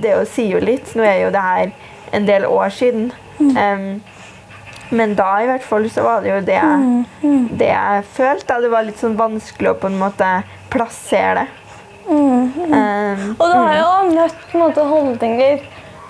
det 0.02 0.12
jo 0.14 0.22
sier 0.30 0.56
jo 0.56 0.62
litt. 0.62 0.92
Nå 0.98 1.04
er 1.06 1.24
jo 1.24 1.32
det 1.34 1.42
her 1.42 1.72
en 2.12 2.28
del 2.28 2.46
år 2.46 2.74
siden. 2.74 3.10
Em, 3.40 3.86
men 4.92 5.14
da 5.16 5.30
i 5.40 5.48
hvert 5.48 5.64
fall 5.64 5.88
så 5.90 6.04
var 6.04 6.22
det 6.24 6.32
jo 6.32 6.38
det 6.46 6.58
jeg, 6.58 7.02
det 7.58 7.70
jeg 7.70 8.06
følte. 8.12 8.60
Det 8.62 8.70
var 8.72 8.86
litt 8.86 9.00
sånn 9.00 9.18
vanskelig 9.18 9.72
å 9.72 9.78
på 9.80 9.88
en 9.88 10.00
måte 10.00 10.30
plassere 10.72 11.42
det. 11.42 11.48
Em, 12.12 13.36
Og 13.38 13.46
du 13.46 13.56
har 13.56 13.76
jo 13.78 13.90
møtt 14.12 14.40
på 14.50 14.58
en 14.58 14.64
måte, 14.66 14.84
holdninger 14.90 15.62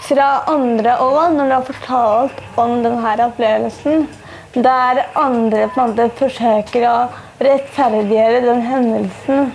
fra 0.02 0.28
andre 0.50 0.96
òg, 1.04 1.36
når 1.36 1.50
du 1.50 1.54
har 1.54 1.66
fortalt 1.68 2.40
om 2.58 2.80
denne 2.82 3.26
opplevelsen, 3.26 4.06
der 4.54 5.04
andre 5.16 5.68
på 5.72 5.80
en 5.80 5.92
måte 5.92 6.08
forsøker 6.18 6.86
å 6.90 6.96
rettferdiggjøre 7.42 8.40
den 8.44 8.64
hendelsen. 8.66 9.52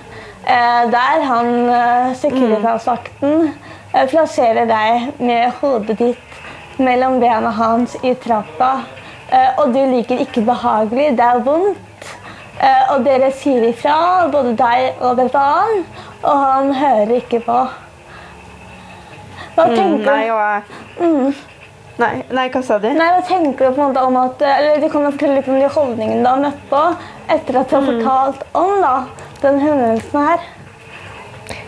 Eh, 0.48 0.84
der 0.94 1.26
han 1.28 1.50
eh, 1.70 2.14
Securitas-vakten 2.16 3.50
eh, 3.92 4.06
plasserer 4.08 4.70
deg 4.70 5.20
med 5.20 5.52
hodet 5.60 5.98
ditt 6.00 6.80
mellom 6.80 7.20
bena 7.20 7.52
hans 7.52 7.98
i 8.04 8.14
trappa. 8.16 8.86
Eh, 9.32 9.60
og 9.60 9.74
du 9.76 9.80
liker 9.92 10.22
ikke 10.24 10.42
behagelig, 10.48 11.10
det 11.18 11.26
er 11.26 11.42
vondt. 11.44 12.14
Eh, 12.58 12.94
og 12.94 13.04
dere 13.06 13.30
sier 13.36 13.68
ifra, 13.70 13.98
både 14.34 14.56
deg 14.58 15.02
og 15.04 15.18
Bethan, 15.20 15.84
og 16.24 16.40
han 16.46 16.72
hører 16.74 17.12
ikke 17.20 17.42
på. 17.46 17.58
Hva 19.58 19.66
Mm, 19.68 19.76
tenker 19.76 20.06
nei, 20.06 20.26
og 20.30 21.02
mm. 21.02 21.36
nei, 21.98 22.12
nei, 22.30 22.48
hva 22.54 22.62
sa 22.66 22.78
du? 22.82 22.88
Nei, 22.94 23.08
hva 23.16 23.24
tenker 23.26 23.68
du 23.72 23.74
på 23.78 23.82
en 23.82 23.88
måte 23.90 24.04
om 24.06 24.18
at 24.22 24.42
eller 24.46 24.82
Du 24.84 24.90
kan 24.94 25.06
jo 25.08 25.12
fortelle 25.16 25.40
litt 25.40 25.50
om 25.50 25.58
de 25.60 25.70
holdningene 25.78 26.22
du 26.22 26.30
har 26.30 26.44
møtt 26.44 26.60
på 26.70 26.82
etter 27.34 27.58
at 27.58 27.70
du 27.72 27.76
har 27.76 27.88
fortalt 27.88 28.44
om 28.54 28.76
da, 28.84 28.94
den 29.42 29.58
hendelsen 29.64 30.28
her. 30.30 30.46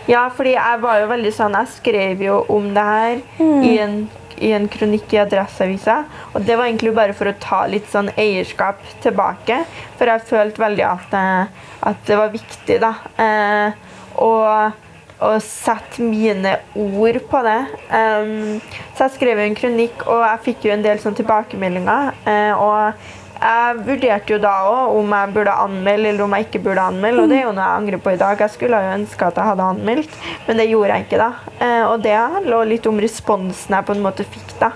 Ja, 0.08 0.28
fordi 0.34 0.54
jeg 0.54 0.80
var 0.82 1.00
jo 1.02 1.10
veldig 1.10 1.32
sånn 1.34 1.54
Jeg 1.58 1.70
skrev 1.74 2.22
jo 2.24 2.38
om 2.50 2.70
det 2.74 2.86
her 2.86 3.20
i, 3.42 3.74
en, 3.82 3.98
i 4.40 4.52
en 4.56 4.68
kronikk 4.72 5.14
i 5.14 5.20
Adresseavisa. 5.22 6.02
Og 6.34 6.44
det 6.46 6.58
var 6.58 6.68
egentlig 6.68 6.94
bare 6.96 7.16
for 7.16 7.30
å 7.30 7.38
ta 7.40 7.62
litt 7.70 7.88
sånn 7.92 8.10
eierskap 8.16 8.82
tilbake. 9.04 9.62
For 9.98 10.10
jeg 10.10 10.28
følte 10.28 10.64
veldig 10.64 10.86
at, 10.88 11.16
eh, 11.16 11.66
at 11.90 12.06
det 12.08 12.20
var 12.20 12.32
viktig, 12.34 12.80
da. 12.82 12.94
Eh, 13.20 13.90
og 14.20 14.86
å 15.20 15.34
sette 15.44 16.02
mine 16.04 16.56
ord 16.78 17.18
på 17.28 17.40
det. 17.44 17.58
Um, 17.92 18.60
så 18.96 19.06
jeg 19.06 19.16
skrev 19.18 19.42
en 19.42 19.56
kronikk, 19.58 20.04
og 20.08 20.22
jeg 20.24 20.44
fikk 20.48 20.68
jo 20.68 20.74
en 20.74 20.84
del 20.84 21.00
sånn 21.02 21.16
tilbakemeldinger. 21.18 22.14
Uh, 22.24 22.52
og 22.56 23.19
jeg 23.40 23.76
vurderte 23.86 24.34
jo 24.34 24.38
da 24.42 24.54
òg 24.68 24.96
om 25.00 25.12
jeg 25.16 25.32
burde 25.34 25.52
anmelde 25.64 26.10
eller 26.10 26.24
om 26.26 26.34
jeg 26.36 26.46
ikke 26.48 26.62
burde 26.66 26.86
anmelde. 26.92 27.22
Og 27.22 27.30
det 27.32 27.38
er 27.38 27.46
jo 27.46 27.54
noe 27.56 27.66
jeg 27.66 27.82
angrer 27.82 28.02
på 28.04 28.12
i 28.12 28.18
dag. 28.20 28.42
Jeg 28.44 28.54
skulle 28.56 28.80
jo 28.80 28.96
ønske 28.98 29.28
at 29.30 29.40
jeg 29.40 29.50
hadde 29.50 29.68
anmeldt, 29.74 30.18
men 30.46 30.60
det 30.60 30.68
gjorde 30.68 30.96
jeg 30.96 31.06
ikke 31.06 31.22
da. 31.22 31.30
Eh, 31.56 31.84
og 31.86 32.02
det 32.04 32.16
handler 32.16 32.68
litt 32.68 32.90
om 32.90 33.00
responsen 33.00 33.78
jeg 33.78 33.88
på 33.88 33.96
en 33.96 34.04
måte 34.04 34.28
fikk 34.28 34.52
da. 34.60 34.74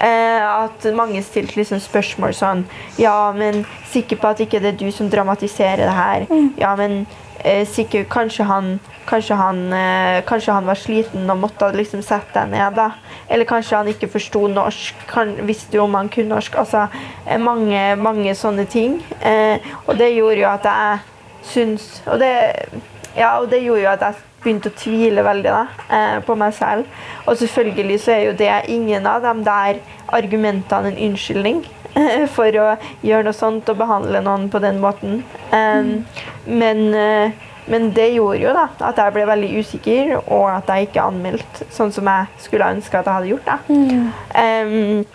Eh, 0.00 0.40
at 0.46 0.88
mange 0.96 1.22
stilte 1.24 1.56
liksom 1.56 1.80
spørsmål 1.80 2.34
sånn 2.36 2.66
Ja, 3.00 3.32
men 3.32 3.62
sikker 3.88 4.18
på 4.20 4.28
at 4.28 4.42
ikke 4.44 4.60
det 4.60 4.74
er 4.74 4.80
du 4.82 4.90
som 4.92 5.08
dramatiserer 5.08 5.86
det 5.86 5.94
her? 5.96 6.26
Ja, 6.60 6.74
men 6.76 7.06
eh, 7.44 7.66
sikker, 7.68 8.04
kanskje 8.04 8.44
han 8.44 8.78
Kanskje 9.06 9.36
han, 9.38 9.72
eh, 9.72 10.24
kanskje 10.26 10.52
han 10.52 10.66
var 10.66 10.74
sliten 10.74 11.30
og 11.30 11.38
måtte 11.38 11.68
liksom 11.70 12.00
sette 12.02 12.34
deg 12.34 12.48
ned. 12.50 12.74
da. 12.74 12.90
Eller 13.30 13.46
kanskje 13.46 13.76
han 13.76 13.86
ikke 13.86 14.08
forsto 14.10 14.48
norsk. 14.50 14.94
Kan, 15.06 15.36
visste 15.46 15.76
jo 15.76 15.84
om 15.84 15.94
han 15.94 16.08
kunne 16.08 16.34
norsk. 16.34 16.56
Altså, 16.58 16.88
eh, 17.26 17.38
mange, 17.38 17.96
mange 17.96 18.34
sånne 18.34 18.66
ting. 18.66 18.98
Eh, 19.22 19.62
og 19.86 19.94
det 19.98 20.10
gjorde 20.16 20.40
jo 20.40 20.48
at 20.48 20.64
jeg 20.64 20.98
syns 21.46 22.02
og 22.06 22.18
det, 22.18 22.32
ja, 23.16 23.38
og 23.38 23.50
det 23.50 23.62
gjorde 23.62 23.84
jo 23.84 23.92
at 23.92 24.00
jeg 24.00 24.14
begynte 24.46 24.70
å 24.70 24.78
tvile 24.78 25.24
veldig 25.26 25.52
da, 25.52 25.64
eh, 25.90 26.18
på 26.26 26.36
meg 26.38 26.54
selv. 26.56 26.86
Og 27.26 27.38
selvfølgelig 27.40 27.98
så 28.04 28.14
er 28.14 28.22
jo 28.28 28.36
det 28.38 28.52
ingen 28.72 29.08
av 29.10 29.24
de 29.26 29.34
der 29.46 29.82
argumentene 30.16 30.92
en 30.92 31.02
unnskyldning 31.08 31.64
eh, 31.96 32.26
for 32.30 32.60
å 32.62 32.68
gjøre 33.06 33.26
noe 33.26 33.36
sånt 33.36 33.68
og 33.72 33.82
behandle 33.82 34.22
noen 34.24 34.48
på 34.52 34.62
den 34.62 34.80
måten. 34.82 35.20
Men, 35.50 36.82
eh, 36.94 37.44
men 37.66 37.90
det 37.90 38.12
gjorde 38.14 38.44
jo 38.44 38.54
da 38.54 38.68
at 38.86 38.98
jeg 39.02 39.14
ble 39.16 39.26
veldig 39.26 39.52
usikker, 39.58 40.12
og 40.22 40.44
at 40.52 40.68
jeg 40.70 40.86
ikke 40.86 41.06
anmeldte 41.10 41.66
sånn 41.74 41.90
som 41.94 42.06
jeg 42.06 42.44
skulle 42.44 42.68
ønske 42.76 43.00
at 43.00 43.08
jeg 43.08 43.18
hadde 43.18 43.32
gjort. 43.32 43.48
da. 43.50 43.58
Um, 43.66 45.06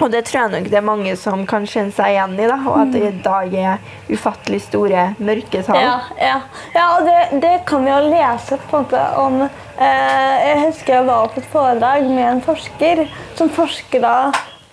og 0.00 0.12
det 0.12 0.22
tror 0.26 0.40
jeg 0.40 0.52
nok 0.54 0.68
det 0.72 0.78
er 0.78 0.84
mange 0.86 1.14
som 1.20 1.42
kan 1.48 1.66
kjenne 1.68 1.92
seg 1.94 2.14
igjen 2.14 2.36
i. 2.38 2.46
da, 2.48 2.58
Og 2.66 2.76
at 2.82 2.92
det 2.94 3.02
i 3.04 3.22
dag 3.24 3.54
er 3.54 3.96
ufattelig 4.08 4.62
store 4.64 5.06
mørketall. 5.18 5.80
Ja, 5.80 5.96
ja. 6.20 6.38
ja 6.74 6.86
og 6.96 7.08
det, 7.08 7.40
det 7.42 7.54
kan 7.68 7.84
vi 7.84 7.92
jo 7.92 7.98
lese 8.08 8.60
på 8.70 8.80
en 8.80 8.86
måte 8.86 9.02
om 9.20 9.42
eh, 9.44 10.36
Jeg 10.46 10.62
husker 10.64 10.94
jeg 10.94 11.08
var 11.10 11.32
på 11.34 11.42
et 11.42 11.50
foredrag 11.52 12.08
med 12.08 12.24
en 12.28 12.44
forsker 12.44 13.04
som 13.38 13.52
forsker 13.52 14.04
da 14.04 14.14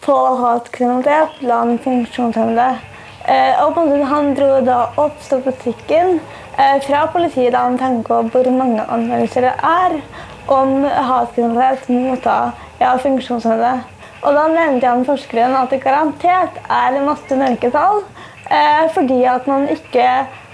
på 0.07 0.15
hatkriminalitet 0.39 1.41
blant 1.41 1.83
funksjonshemmede. 1.83 2.69
Eh, 3.27 3.59
og 3.65 3.75
han 4.07 4.31
dro 4.37 4.61
da 4.63 4.79
opp 4.95 5.19
statistikken 5.19 6.21
eh, 6.55 6.77
fra 6.85 7.03
politiet 7.11 7.51
da 7.51 7.65
han 7.65 7.75
tenker 7.79 8.07
på 8.31 8.39
hvor 8.39 8.51
mange 8.55 8.85
anmeldelser 8.87 9.49
det 9.49 9.55
er 9.67 9.99
om 10.47 10.87
hatkriminalitet 10.87 11.91
mot 11.91 12.23
da, 12.23 12.39
ja, 12.79 12.95
funksjonshemmede. 13.03 13.96
Og 14.23 14.33
da 14.33 14.47
nevnte 14.49 14.89
han 14.89 15.05
forskeren 15.05 15.55
at 15.59 15.73
det 15.73 15.83
garantert 15.83 16.57
er 16.65 16.97
masse 17.05 17.37
mørketall. 17.37 18.01
Eh, 18.49 18.85
fordi 18.95 19.23
at 19.27 19.47
man 19.47 19.67
ikke 19.69 20.09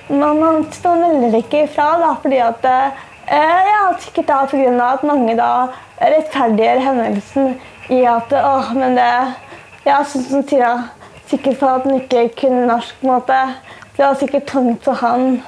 Man, 0.10 0.40
man, 0.40 0.66
melder 0.84 1.38
ikke 1.38 1.64
ifra. 1.64 1.94
Da, 2.02 2.10
fordi 2.22 2.38
at 2.44 2.66
eh, 2.66 3.70
ja, 3.70 3.94
Sikkert 4.00 4.28
da 4.28 4.46
pga. 4.46 4.90
at 4.94 5.04
mange 5.04 5.38
da 5.38 5.68
rettferdiggjør 6.02 6.82
hendelsen 6.84 7.56
i 7.90 8.04
at 8.04 8.34
åh, 8.34 8.74
men 8.76 8.98
det 9.00 9.14
Ja, 9.86 10.04
sånn 10.04 10.26
som 10.28 10.44
Tira 10.44 10.74
sikkert 11.28 11.58
for 11.60 11.78
at 11.78 11.88
han 11.88 12.02
ikke 12.02 12.28
kunne 12.42 12.68
norsk. 12.68 13.00
på 13.00 13.08
en 13.08 13.14
måte. 13.14 13.40
Det 13.96 14.06
var 14.06 14.16
sikkert 14.16 14.46
tungt 14.48 14.84
for 14.84 14.94
han. 14.94 15.42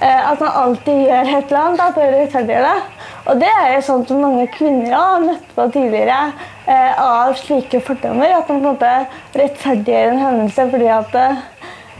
Eh, 0.00 0.30
at 0.30 0.40
man 0.40 0.50
alltid 0.50 1.06
gjør 1.06 1.30
et 1.36 1.52
eller 1.52 1.60
annet 1.60 1.78
da, 1.78 1.90
for 1.92 2.02
å 2.02 2.12
rettferdiggjøre 2.16 2.72
det. 2.74 3.02
Og 3.26 3.38
det 3.38 3.50
er 3.62 3.74
jo 3.74 3.82
sånn 3.86 4.06
som 4.06 4.22
mange 4.22 4.46
kvinner 4.50 4.94
har 4.96 5.20
møtt 5.22 5.54
på 5.54 5.68
tidligere 5.70 6.32
av 6.66 7.34
slike 7.40 7.80
fordommer. 7.82 8.36
At 8.36 8.48
man 8.48 8.60
på 8.62 8.68
en 8.68 8.68
måte 8.72 8.92
rettferdiggjør 9.38 10.12
en 10.12 10.22
hendelse 10.22 10.66
fordi 10.70 10.90
at 10.94 11.16
eh, 11.18 11.40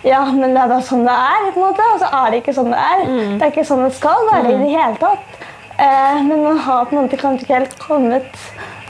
ja, 0.02 0.24
men 0.34 0.54
det 0.54 0.58
er 0.62 0.70
bare 0.70 0.82
sånn 0.86 1.04
det 1.06 1.14
er. 1.14 1.48
på 1.54 1.60
en 1.60 1.68
måte, 1.68 1.88
Og 1.94 2.00
så 2.02 2.10
er 2.18 2.30
det 2.30 2.42
ikke 2.42 2.54
sånn 2.56 2.72
det 2.74 2.82
er. 2.82 3.04
Det 3.06 3.46
er 3.46 3.52
ikke 3.52 3.66
sånn 3.68 3.84
det 3.86 3.94
skal 3.94 4.28
være 4.30 4.52
i 4.52 4.60
det 4.62 4.70
hele 4.72 4.98
tatt. 5.02 5.38
Eh, 5.78 6.22
men 6.26 6.42
man 6.42 6.58
har 6.58 6.84
på 6.86 6.96
en 6.96 7.04
måte 7.04 7.20
kanskje 7.20 7.46
ikke 7.46 7.60
helt 7.60 7.78
kommet 7.78 8.42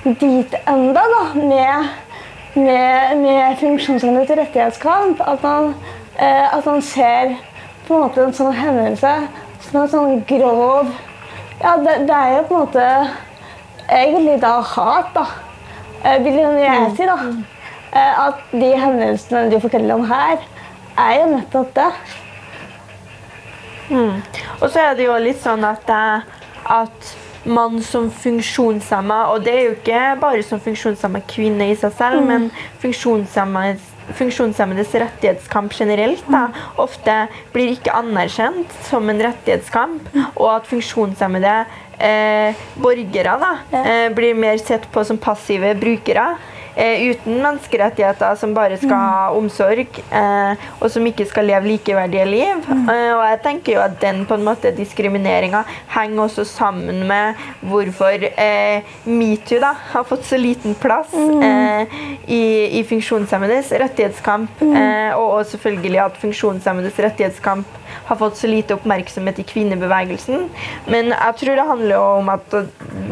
dit 0.04 0.54
enda 0.66 1.04
da, 1.12 1.20
med, 1.37 1.90
med, 2.54 3.18
med 3.20 3.58
funksjonshemmedes 3.61 4.32
rettighetskamp. 4.40 5.20
At 5.20 5.44
man, 5.44 5.74
eh, 6.16 6.48
at 6.48 6.66
man 6.66 6.82
ser 6.82 7.37
på 7.87 7.94
en 7.94 8.06
måte 8.06 8.24
en 8.24 8.37
sånn 8.37 8.56
hendelse 8.56 9.14
som 9.62 9.82
en 9.82 9.92
sånn 9.92 10.22
grov 10.28 10.90
Ja, 11.62 11.76
det, 11.78 12.08
det 12.08 12.14
er 12.16 12.32
jo 12.32 12.46
på 12.48 12.56
en 12.56 12.62
måte 12.64 12.87
egentlig 13.92 14.40
da 14.42 14.56
hat, 14.66 15.12
da. 15.14 15.26
Eh, 16.05 16.25
vil 16.25 16.38
jeg 16.38 16.93
si, 16.97 17.07
da. 17.07 17.17
Eh, 17.93 18.27
at 18.27 18.53
de 18.53 18.71
hendelsene 18.79 19.51
du 19.53 19.59
forteller 19.61 19.95
om 19.95 20.05
her, 20.09 20.41
er 20.99 21.19
jo 21.21 21.27
nettopp 21.37 21.75
det. 21.77 21.91
Og 24.61 24.71
så 24.71 24.87
er 24.87 24.97
det 24.97 25.07
jo 25.07 25.19
litt 25.21 25.43
sånn 25.43 25.65
at, 25.69 25.91
eh, 25.93 26.41
at 26.73 27.12
man 27.45 27.81
som 27.83 28.11
funksjonshemma, 28.11 29.25
og 29.33 29.45
det 29.45 29.55
er 29.55 29.62
jo 29.67 29.77
ikke 29.77 30.03
bare 30.23 30.43
som 30.47 30.61
funksjonshemma 30.62 31.25
kvinne 31.29 31.73
i 31.73 31.77
seg 31.79 31.93
selv, 31.99 32.23
men 32.27 32.51
funksjonshemmedes 32.83 33.91
funksjonshemmedes 34.19 34.95
rettighetskamp 35.03 35.75
generelt 35.77 36.27
da, 36.33 36.47
ofte 36.83 37.15
blir 37.55 37.75
ikke 37.75 37.95
anerkjent 37.95 38.73
som 38.88 39.09
en 39.12 39.23
rettighetskamp, 39.23 40.11
og 40.35 40.49
at 40.57 40.71
funksjonshemmede 40.71 41.55
eh, 42.03 42.65
borgere 42.83 43.37
da, 43.43 43.53
eh, 43.79 44.09
blir 44.15 44.35
mer 44.38 44.59
sett 44.62 44.88
på 44.93 45.05
som 45.07 45.21
passive 45.21 45.75
brukere. 45.81 46.33
Eh, 46.74 47.02
uten 47.11 47.37
menneskerettigheter 47.42 48.37
som 48.40 48.54
bare 48.56 48.78
skal 48.80 48.96
ha 48.96 49.24
omsorg, 49.37 49.98
eh, 50.08 50.62
og 50.80 50.88
som 50.90 51.04
ikke 51.04 51.26
skal 51.28 51.44
leve 51.50 51.68
likeverdige 51.68 52.24
liv. 52.24 52.62
Eh, 52.72 53.11
og 53.12 53.24
jeg 53.26 53.40
tenker 53.44 53.74
jo 53.74 53.82
at 53.85 53.98
den 54.00 54.22
på 54.28 54.38
en 54.38 54.46
måte 54.46 54.72
diskrimineringa 54.76 55.64
henger 55.92 56.22
også 56.24 56.46
sammen 56.48 57.02
med 57.11 57.42
hvorfor 57.68 58.24
eh, 58.30 58.88
metoo 59.04 59.61
da, 59.61 59.74
har 59.92 60.06
fått 60.08 60.24
så 60.24 60.40
liten 60.40 60.72
plass 60.80 61.12
eh, 61.12 61.92
i, 62.24 62.42
i 62.80 62.82
funksjonshemmedes 62.88 63.74
rettighetskamp. 63.85 64.64
Eh, 64.64 65.12
og, 65.18 65.28
og 65.42 65.46
selvfølgelig 65.52 66.02
at 66.06 66.18
funksjonshemmedes 66.24 67.04
rettighetskamp 67.04 67.78
har 68.08 68.16
fått 68.16 68.40
så 68.40 68.48
lite 68.48 68.78
oppmerksomhet 68.78 69.44
i 69.44 69.46
kvinnebevegelsen. 69.52 70.48
Men 70.88 71.12
jeg 71.12 71.38
tror 71.42 71.61
det 71.61 71.68
handler 71.68 71.96
jo 71.98 72.02
om 72.16 72.32
at, 72.32 72.58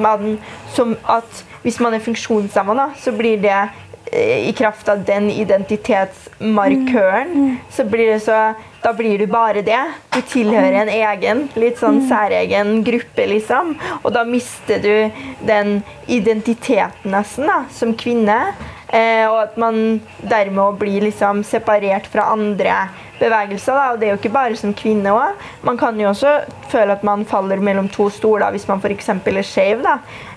man, 0.01 0.39
som, 0.73 0.97
at 1.05 1.45
hvis 1.63 1.81
man 1.83 1.95
er 1.95 2.01
funksjonshemma, 2.05 2.75
da, 2.79 2.87
så 3.01 3.13
blir 3.17 3.39
det 3.43 3.69
eh, 4.13 4.49
i 4.49 4.53
kraft 4.57 4.89
av 4.89 5.05
den 5.07 5.31
identitetsmarkøren, 5.33 7.59
så 7.73 7.85
blir 7.89 8.07
det 8.15 8.21
så 8.27 8.55
da 8.81 8.95
blir 8.97 9.19
du 9.21 9.27
bare 9.29 9.61
det. 9.61 9.81
Du 10.15 10.23
tilhører 10.25 10.79
en 10.83 10.89
egen, 10.89 11.43
litt 11.61 11.77
sånn 11.83 12.01
særegen 12.09 12.81
gruppe, 12.87 13.27
liksom. 13.29 13.75
Og 14.01 14.13
da 14.15 14.25
mister 14.25 14.81
du 14.81 15.11
den 15.45 15.83
identiteten 16.09 17.13
nesten, 17.13 17.45
da, 17.51 17.65
som 17.77 17.93
kvinne. 17.93 18.55
Eh, 18.89 19.29
og 19.29 19.37
at 19.45 19.57
man 19.61 20.01
dermed 20.27 20.79
blir 20.81 21.05
liksom 21.05 21.45
separert 21.47 22.09
fra 22.11 22.33
andre 22.33 22.89
bevegelser. 23.21 23.77
Da. 23.77 23.93
Og 23.93 24.01
det 24.01 24.09
er 24.09 24.15
jo 24.15 24.21
ikke 24.21 24.35
bare 24.35 24.59
som 24.59 24.75
kvinne 24.77 25.13
òg. 25.15 25.39
Man 25.67 25.79
kan 25.81 26.01
jo 26.01 26.09
også 26.11 26.41
føle 26.73 26.97
at 26.97 27.05
man 27.07 27.25
faller 27.29 27.63
mellom 27.63 27.89
to 27.93 28.09
stoler 28.11 28.51
hvis 28.55 28.67
man 28.71 28.83
f.eks. 28.83 29.09
er 29.09 29.43
skeiv. 29.47 29.87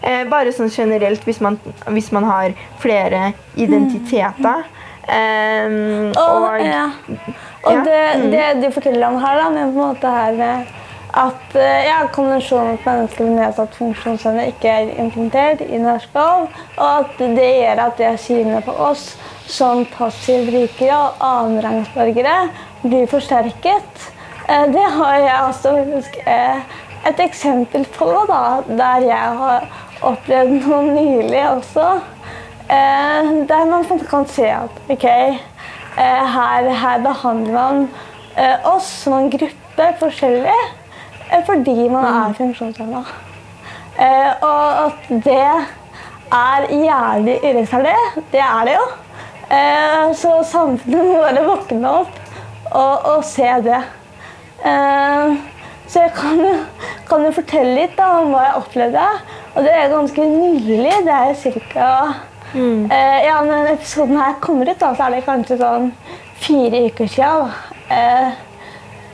Eh, 0.02 0.24
bare 0.30 0.54
sånn 0.56 0.72
generelt 0.74 1.26
hvis 1.28 1.42
man, 1.44 1.60
hvis 1.88 2.12
man 2.16 2.30
har 2.30 2.56
flere 2.84 3.32
identiteter. 3.56 4.64
Um, 5.04 6.14
og, 6.16 6.46
og, 6.48 6.62
ja. 6.64 6.86
og 7.68 7.82
det, 7.84 7.98
mm. 8.22 8.30
det, 8.32 8.44
du 8.64 8.70
forteller 8.72 9.10
om 9.10 9.18
her, 9.20 9.36
da, 9.36 9.50
med 9.52 9.74
på 9.74 9.82
en 9.82 9.90
måte 9.90 10.14
her 10.14 10.38
med 10.38 10.72
at 11.14 11.56
eh, 11.60 11.86
ja, 11.86 11.98
konvensjonen 12.16 12.72
mot 12.74 12.86
mennesker 12.88 13.28
med 13.28 13.36
nedsatt 13.38 13.76
funksjonsevne 13.78 14.48
ikke 14.50 14.72
er 14.72 14.94
implementert 15.04 15.62
i 15.68 15.82
norsk 15.82 16.16
lov, 16.18 16.48
og 16.78 16.88
at 16.88 17.20
det 17.20 17.50
gjør 17.60 17.82
at 17.84 18.00
det 18.00 18.08
er 18.10 18.22
synlig 18.22 18.64
på 18.66 18.74
oss 18.88 19.04
som 19.50 19.84
passive 19.94 20.48
brukere 20.50 20.98
og 20.98 21.26
annenrangsborgere 21.28 22.38
blir 22.84 23.08
forsterket. 23.12 24.06
Eh, 24.48 24.66
det 24.74 24.86
har 24.98 25.16
jeg 25.16 25.40
også 25.48 25.74
eh, 26.26 26.78
et 27.10 27.24
eksempel 27.24 27.88
på, 27.98 28.12
da, 28.30 28.44
der 28.68 29.08
jeg 29.08 29.40
har 29.42 29.68
opplevd 30.04 30.68
noe 30.68 30.84
nylig 30.92 31.44
også. 31.50 31.88
Der 32.68 33.66
man 33.70 33.84
kan 34.10 34.24
se 34.32 34.46
at 34.48 34.78
ok, 34.90 35.04
her, 35.96 36.70
her 36.80 37.02
behandler 37.04 37.52
man 37.54 37.82
oss 38.66 38.88
som 39.04 39.18
en 39.18 39.28
gruppe 39.30 39.90
forskjellig. 40.00 40.56
Eh, 41.34 41.46
fordi 41.46 41.90
man 41.90 42.06
er 42.06 42.28
mm. 42.28 42.36
funksjonshemma. 42.36 43.04
Eh, 44.00 44.32
og 44.42 44.86
at 44.86 45.10
det 45.26 45.46
er 46.34 46.68
jævlig 46.70 47.38
urettferdig, 47.44 47.96
det 48.32 48.40
er 48.40 48.66
det 48.68 48.76
jo. 48.76 48.86
Eh, 49.58 50.16
så 50.16 50.34
samfunnet 50.52 51.06
må 51.06 51.22
bare 51.26 51.46
våkne 51.48 51.94
opp 52.02 52.20
og, 52.74 53.08
å 53.14 53.16
se 53.26 53.50
det. 53.66 53.82
Så 55.94 56.02
jeg 56.02 56.14
kan, 56.18 56.44
kan, 57.10 57.26
jo 57.28 57.32
fortelle 57.36 57.74
litt 57.78 57.98
da, 57.98 58.10
om 58.22 58.34
hva 58.34 58.46
jeg 58.48 58.60
opplevde. 58.62 59.08
Og 59.54 59.66
det 59.66 59.74
er 59.78 59.92
ganske 59.92 60.28
nylig. 60.30 60.94
Det 61.06 61.18
er 61.18 61.60
ca. 61.74 61.90
Mm. 62.54 62.88
Ja, 62.90 63.42
når 63.46 63.74
episoden 63.74 64.18
her 64.18 64.38
kommer 64.42 64.70
ut, 64.70 64.80
da, 64.80 64.94
så 64.96 65.08
er 65.08 65.18
det 65.18 65.26
kanskje 65.28 65.60
sånn 65.62 65.92
fire 66.42 66.86
uker 66.88 67.12
siden. 67.12 67.54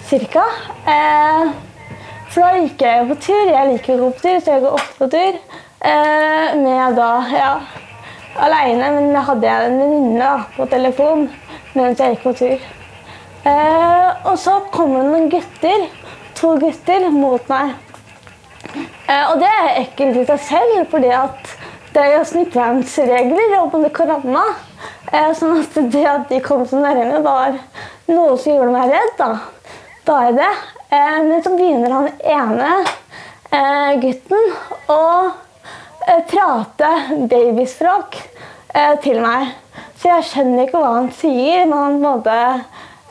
cirka. 0.10 0.46
For 2.30 2.46
da 2.46 2.62
gikk 2.62 2.82
jeg 2.86 3.08
på 3.10 3.20
tur. 3.26 3.46
Jeg 3.50 3.70
liker 3.74 3.96
å 3.96 4.02
gå 4.06 4.10
på 4.16 4.24
tur, 4.24 4.40
så 4.40 4.56
jeg 4.56 4.66
går 4.66 4.80
ofte 4.80 4.98
på 5.02 5.12
tur. 5.14 5.40
Med 6.64 6.98
da, 7.00 7.12
ja, 7.34 7.54
aleine, 8.46 8.92
men 8.96 9.14
da 9.16 9.24
hadde 9.28 9.48
jeg 9.48 9.70
en 9.70 9.80
venninne 9.82 10.34
på 10.56 10.68
telefon 10.70 11.30
mens 11.76 12.02
jeg 12.02 12.16
gikk 12.16 12.28
på 12.28 12.36
tur. 12.40 12.68
Eh, 13.48 14.10
og 14.28 14.36
så 14.40 14.58
kommer 14.74 15.04
det 15.04 15.12
noen 15.14 15.30
gutter, 15.32 15.86
to 16.36 16.56
gutter, 16.60 17.10
mot 17.14 17.52
meg. 17.52 17.76
Eh, 19.08 19.26
og 19.30 19.40
det 19.40 19.50
er 19.50 19.70
ekkelt 19.86 20.20
i 20.20 20.26
seg 20.28 20.42
selv, 20.50 20.82
fordi 20.92 21.14
at 21.16 21.54
det 21.94 22.02
er 22.04 22.18
jo 22.18 22.26
smittevernregler 22.30 23.56
og 23.62 23.78
korona. 23.96 24.44
Eh, 25.12 25.32
sånn 25.38 25.62
at 25.62 25.80
det 25.94 26.04
at 26.06 26.28
de 26.30 26.42
kom 26.46 26.66
så 26.70 26.82
nærme, 26.82 27.24
var 27.26 27.56
noe 28.12 28.36
som 28.38 28.54
gjorde 28.54 28.76
meg 28.76 28.92
redd. 28.92 29.16
Da, 29.18 29.32
da 30.06 30.20
er 30.28 30.36
det. 30.38 30.52
Eh, 30.90 31.18
men 31.26 31.44
så 31.46 31.54
begynner 31.54 31.94
han 31.94 32.08
ene 32.26 32.70
eh, 33.54 33.92
gutten 34.02 34.54
å 34.90 35.02
eh, 36.08 36.22
prate 36.32 36.92
babyspråk 37.30 38.22
til 39.04 39.18
meg. 39.22 39.50
Så 39.98 40.12
jeg 40.12 40.26
skjønner 40.30 40.68
ikke 40.68 40.80
hva 40.80 40.92
han 40.94 41.08
sier, 41.18 41.66
men 41.66 41.78
han 41.78 41.96
både 42.04 42.36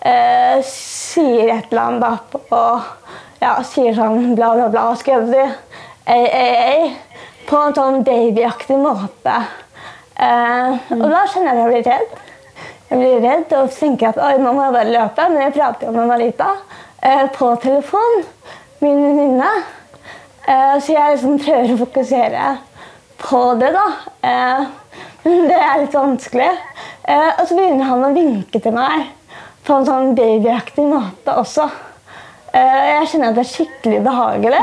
eh, 0.00 0.60
sier 0.66 1.54
et 1.54 1.72
eller 1.72 1.82
annet 1.82 2.02
da, 2.04 2.42
og 2.56 3.42
ja, 3.42 3.56
sier 3.66 3.94
sånn 3.96 4.34
bla, 4.34 4.52
bla, 4.56 4.68
bla. 4.72 4.86
skrev 4.98 5.28
du 5.30 5.38
ei, 5.38 6.24
ei, 6.24 6.54
ei, 6.72 6.88
På 7.48 7.62
en 7.64 7.76
sånn 7.76 8.02
babyaktig 8.04 8.76
måte. 8.82 9.36
Eh. 10.18 10.90
Og 10.98 11.06
da 11.08 11.22
skjønner 11.30 11.48
jeg 11.48 11.54
at 11.54 11.60
jeg 11.62 11.70
blir 11.70 11.86
redd. 11.88 12.18
Jeg 12.88 13.00
blir 13.00 13.22
redd 13.24 13.54
og 13.56 13.70
tenker 13.72 14.10
at 14.10 14.20
oi, 14.20 14.34
nå 14.40 14.52
må 14.52 14.66
jeg 14.66 14.74
bare 14.76 14.92
løpe, 14.92 15.28
men 15.32 15.42
jeg 15.46 15.54
prater 15.56 15.88
jo 15.88 15.94
med 15.96 16.10
Marita. 16.10 16.50
Eh, 17.00 17.26
på 17.36 17.56
telefon, 17.56 18.24
min 18.78 19.02
venninne. 19.04 19.50
Eh, 20.48 20.78
så 20.80 20.92
jeg 20.92 21.14
liksom 21.14 21.36
prøver 21.38 21.74
å 21.74 21.82
fokusere 21.84 22.46
på 23.22 23.42
det, 23.60 23.70
da. 23.76 23.84
Eh, 24.28 24.64
men 25.26 25.46
det 25.50 25.60
er 25.60 25.84
litt 25.84 25.94
vanskelig. 25.94 26.50
Og 27.08 27.44
så 27.48 27.56
begynner 27.56 27.88
han 27.88 28.04
å 28.04 28.12
vinke 28.12 28.60
til 28.60 28.74
meg 28.76 29.06
på 29.68 29.76
en 29.76 29.86
sånn 29.86 30.16
babyaktig 30.16 30.86
måte 30.88 31.36
også. 31.36 31.68
Jeg 32.54 33.08
kjenner 33.12 33.30
at 33.30 33.36
det 33.36 33.44
er 33.44 33.50
skikkelig 33.52 33.98
behagelig, 34.06 34.62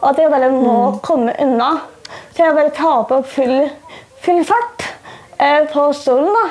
og 0.00 0.06
at 0.10 0.20
jeg 0.22 0.32
bare 0.32 0.48
må 0.54 0.76
mm. 0.94 1.00
komme 1.04 1.34
unna. 1.44 1.70
Så 2.32 2.46
jeg 2.46 2.56
bare 2.56 2.72
tar 2.74 3.04
på 3.10 3.20
full, 3.36 3.58
full 4.24 4.40
fart 4.48 4.86
på 5.72 5.88
stolen. 5.94 6.32
da. 6.32 6.46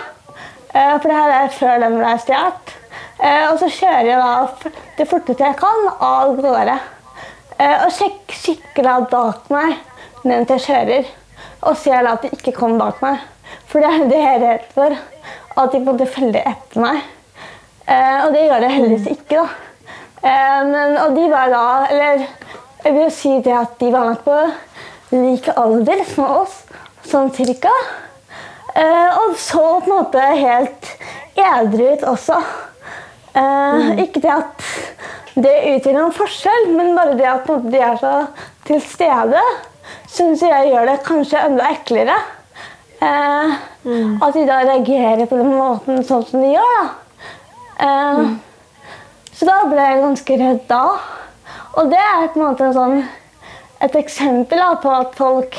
For 1.01 1.09
det 1.09 1.17
her 1.17 1.33
er 1.41 1.55
før 1.57 1.81
den 1.81 1.97
ble 1.97 2.13
stjålet. 2.21 2.77
Eh, 3.17 3.47
og 3.49 3.57
så 3.57 3.69
kjører 3.73 4.07
jeg 4.11 4.21
da 4.21 4.71
det 4.99 5.07
forteste 5.09 5.45
jeg 5.45 5.57
kan 5.57 5.87
av 6.05 6.35
gårde. 6.37 6.75
Eh, 7.57 7.85
og 7.85 7.93
sjekker 7.95 8.37
skikkelig 8.37 8.97
bak 9.09 9.49
meg 9.53 9.77
mens 10.27 10.53
jeg 10.53 10.65
kjører. 10.67 11.09
Og 11.65 11.77
ser 11.81 12.05
da 12.05 12.13
at 12.13 12.25
de 12.25 12.33
ikke 12.37 12.53
kommer 12.59 12.85
bak 12.85 13.01
meg. 13.01 13.23
For 13.67 13.81
det 13.81 13.89
er 13.89 14.09
det 14.11 14.21
jeg 14.21 14.35
er 14.35 14.43
redd 14.43 14.67
for. 14.75 14.97
At 15.57 15.73
de 15.73 15.81
måtte 15.81 16.09
følge 16.13 16.43
etter 16.45 16.83
meg. 16.83 17.01
Eh, 17.87 18.17
og 18.25 18.33
det 18.35 18.45
gjør 18.45 18.63
det 18.63 18.71
heldigvis 18.75 19.09
ikke. 19.15 19.41
da. 19.41 19.47
Men, 20.67 20.95
og 20.97 21.13
de 21.15 21.27
var 21.29 21.51
da 21.53 21.65
Eller 21.93 22.23
jeg 22.83 22.93
vil 22.95 23.03
jo 23.03 23.11
si 23.13 23.33
det 23.45 23.53
at 23.53 23.75
de 23.79 23.91
var 23.93 24.09
nok 24.09 24.23
på 24.25 24.39
lik 25.13 25.45
alder 25.53 26.01
som 26.09 26.25
oss, 26.41 26.55
sånn 27.07 27.29
cirka. 27.35 27.71
Og 28.75 29.37
så 29.39 29.61
på 29.61 29.87
en 29.87 29.93
måte 29.93 30.23
helt 30.41 30.89
edru 31.37 31.85
ut 31.93 32.03
også. 32.11 32.41
Mm. 33.37 34.01
Ikke 34.03 34.23
det 34.25 34.33
at 34.33 34.67
det 35.37 35.55
utgjør 35.75 35.97
noen 35.99 36.15
forskjell, 36.17 36.69
men 36.73 36.95
bare 36.97 37.17
det 37.17 37.27
at 37.29 37.49
de 37.69 37.81
er 37.81 37.97
så 38.01 38.13
til 38.67 38.79
stede, 38.81 39.41
syns 40.09 40.41
jeg 40.41 40.71
gjør 40.71 40.87
det 40.89 40.95
kanskje 41.05 41.43
enda 41.45 41.71
eklere. 41.75 42.15
Eh, 42.97 43.57
mm. 43.85 44.15
At 44.25 44.33
de 44.33 44.45
da 44.47 44.63
reagerer 44.65 45.27
på 45.29 45.37
den 45.37 45.53
måten 45.53 46.01
sånn 46.07 46.25
som 46.25 46.41
de 46.41 46.55
gjør. 46.55 46.79
da. 46.79 47.06
Eh, 47.79 48.19
mm. 48.19 48.35
Så 49.37 49.45
da 49.45 49.57
ble 49.69 49.83
jeg 49.83 50.03
ganske 50.03 50.37
redd 50.41 50.61
da. 50.69 50.83
Og 51.77 51.91
det 51.91 52.01
er 52.01 52.29
på 52.33 52.39
en 52.39 52.47
måte 52.47 52.71
sånn, 52.73 53.01
et 53.85 53.97
eksempel 53.99 54.61
da, 54.61 54.71
på 54.81 54.93
at 54.93 55.13
folk 55.17 55.57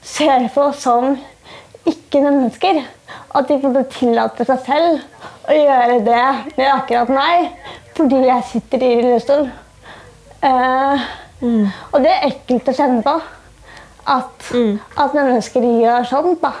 ser 0.00 0.48
på 0.54 0.70
oss 0.70 0.86
som 0.86 1.12
ikke-mennesker. 1.88 2.80
At 3.36 3.50
de 3.50 3.58
får 3.60 3.82
tillate 3.92 4.46
seg 4.48 4.64
selv 4.64 5.48
å 5.48 5.56
gjøre 5.56 5.98
det 6.06 6.24
med 6.56 6.70
akkurat 6.72 7.12
meg 7.12 7.50
fordi 7.98 8.20
jeg 8.22 8.46
sitter 8.46 8.82
i 8.86 8.90
rullestol. 9.02 9.48
Eh, 10.46 11.06
mm. 11.42 11.64
Og 11.90 12.04
det 12.04 12.12
er 12.12 12.28
ekkelt 12.28 12.70
å 12.70 12.74
kjenne 12.78 13.02
på. 13.02 13.14
At, 14.08 14.44
mm. 14.54 14.76
at 15.02 15.16
mennesker 15.18 15.66
gjør 15.82 16.06
sånt 16.08 16.38
da, 16.44 16.52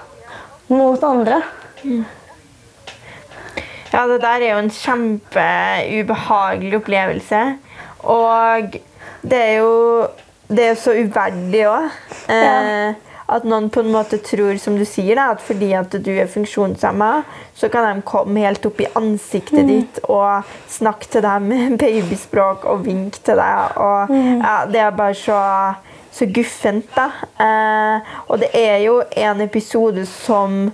mot 0.68 1.04
andre. 1.06 1.38
Mm. 1.84 2.02
Ja, 3.98 4.04
det 4.06 4.20
der 4.22 4.44
er 4.46 4.52
jo 4.52 4.62
en 4.62 4.70
kjempeubehagelig 4.70 6.76
opplevelse. 6.78 7.40
Og 8.06 8.76
det 9.26 9.40
er 9.42 9.56
jo 9.58 10.06
det 10.48 10.70
er 10.70 10.78
så 10.78 10.94
uverdig 10.94 11.66
òg. 11.68 11.90
Ja. 12.30 12.94
At 13.28 13.44
noen 13.44 13.66
på 13.68 13.82
en 13.84 13.90
måte 13.92 14.16
tror, 14.24 14.56
som 14.56 14.78
du 14.78 14.86
sier, 14.88 15.18
da, 15.18 15.26
at 15.34 15.42
fordi 15.44 15.74
at 15.76 15.92
du 16.00 16.08
er 16.14 16.30
funksjonshemma, 16.32 17.10
så 17.52 17.68
kan 17.68 17.84
de 17.84 18.06
komme 18.08 18.46
helt 18.46 18.64
opp 18.64 18.80
i 18.80 18.88
ansiktet 18.96 19.66
mm. 19.66 19.68
ditt 19.68 20.00
og 20.08 20.48
snakke 20.72 21.10
til 21.12 21.26
deg 21.26 21.44
med 21.44 21.76
babyspråk 21.82 22.64
og 22.70 22.86
vinke 22.86 23.20
til 23.26 23.36
deg. 23.36 23.76
Og, 23.76 24.14
mm. 24.14 24.40
ja, 24.40 24.54
det 24.72 24.80
er 24.80 24.96
bare 24.96 25.18
så, 25.18 25.40
så 26.14 26.24
guffent, 26.32 26.88
da. 26.96 27.10
Eh, 27.36 28.16
og 28.30 28.40
det 28.40 28.48
er 28.56 28.78
jo 28.86 29.02
en 29.10 29.44
episode 29.44 30.06
som 30.08 30.70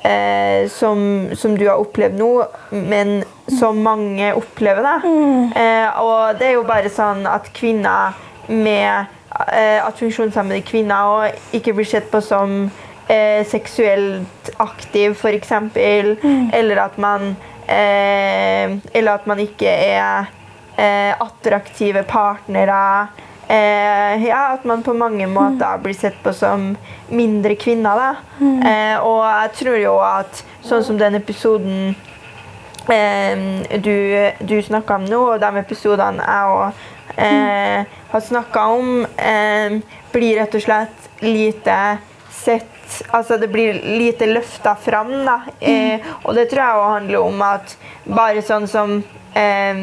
Eh, 0.00 0.64
som, 0.72 1.28
som, 1.36 1.58
du 1.60 1.66
har 1.68 1.76
opplevd 1.76 2.16
nå, 2.16 2.32
men 2.72 3.20
som 3.52 3.82
mange 3.84 4.32
opplever. 4.32 4.82
da. 4.86 4.96
Mm. 5.04 5.52
Eh, 5.52 6.00
og 6.00 6.40
det 6.40 6.48
er 6.48 6.54
jo 6.56 6.66
bare 6.68 6.92
sånn 6.92 7.26
at 7.28 7.50
kvinner 7.56 8.16
med 8.48 9.18
Eh, 9.30 9.78
at 9.86 9.98
funksjonshemmede 9.98 10.64
kvinner 10.66 11.30
ikke 11.54 11.72
blir 11.76 11.86
sett 11.86 12.10
på 12.10 12.18
som 12.24 12.64
eh, 13.08 13.46
seksuelt 13.46 14.50
aktiv, 14.58 15.14
f.eks. 15.14 15.52
Mm. 15.70 16.50
Eller 16.52 16.82
at 16.82 16.98
man 16.98 17.36
eh, 17.66 18.74
Eller 18.92 19.12
at 19.14 19.26
man 19.30 19.38
ikke 19.40 19.70
er 19.70 20.26
eh, 20.76 21.14
attraktive 21.14 22.02
partnere. 22.10 22.82
Eh, 23.50 24.26
ja, 24.28 24.42
at 24.54 24.64
man 24.64 24.82
på 24.86 24.94
mange 24.94 25.26
måter 25.26 25.82
blir 25.82 25.96
sett 25.98 26.18
på 26.22 26.32
som 26.36 26.70
mindre 27.10 27.56
kvinner. 27.58 27.98
Da. 27.98 28.10
Eh, 28.40 28.96
og 29.02 29.24
jeg 29.26 29.52
tror 29.58 29.80
jo 29.82 29.96
at 30.04 30.44
sånn 30.66 30.84
som 30.86 30.98
den 31.00 31.18
episoden 31.18 31.94
eh, 32.90 33.78
du, 33.82 33.96
du 34.40 34.56
snakka 34.62 35.00
om 35.00 35.08
nå, 35.10 35.22
og 35.34 35.40
de 35.42 35.50
episodene 35.64 36.26
jeg 36.26 36.54
òg 36.54 36.84
eh, 37.16 37.96
har 38.12 38.20
snakka 38.20 38.66
om, 38.76 38.92
eh, 39.16 39.80
blir 40.12 40.40
rett 40.40 40.54
og 40.54 40.64
slett 40.68 41.10
lite 41.24 41.80
sett 42.30 42.76
Altså 43.14 43.36
det 43.38 43.46
blir 43.52 43.76
lite 43.86 44.26
løfta 44.26 44.72
fram, 44.74 45.12
da. 45.22 45.36
Eh, 45.62 46.02
og 46.24 46.34
det 46.34 46.48
tror 46.50 46.64
jeg 46.64 46.78
òg 46.80 46.88
handler 46.96 47.20
om 47.22 47.42
at 47.46 47.76
bare 48.02 48.42
sånn 48.42 48.66
som 48.66 48.96
eh, 49.38 49.82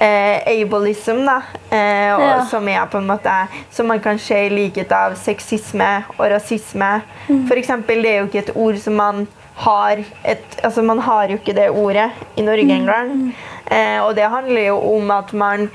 ableism, 0.00 1.24
da, 1.26 1.42
eh, 1.70 2.14
og, 2.14 2.20
Ja. 2.20 2.44
som 2.44 2.68
er 2.68 2.86
på 2.86 2.98
en 2.98 3.06
måte 3.06 3.48
Som 3.70 3.86
man 3.86 4.00
kan 4.00 4.18
se 4.18 4.46
i 4.46 4.50
likhet 4.50 4.92
av 4.92 5.14
sexisme 5.14 6.04
og 6.18 6.30
rasisme. 6.30 7.02
For 7.48 7.54
eksempel, 7.56 8.02
det 8.02 8.10
er 8.10 8.18
jo 8.20 8.26
ikke 8.26 8.48
et 8.48 8.56
ord 8.56 8.76
som 8.78 8.94
man 8.94 9.26
har 9.56 9.98
et, 10.24 10.44
altså 10.64 10.82
Man 10.82 10.98
har 10.98 11.28
jo 11.28 11.36
ikke 11.38 11.54
det 11.54 11.70
ordet 11.70 12.10
i 12.36 12.42
Norge 12.42 12.70
engang. 12.70 13.34
Eh, 13.70 14.00
og 14.02 14.14
det 14.16 14.24
handler 14.30 14.66
jo 14.66 14.96
om 14.96 15.10
at 15.10 15.32
man 15.32 15.70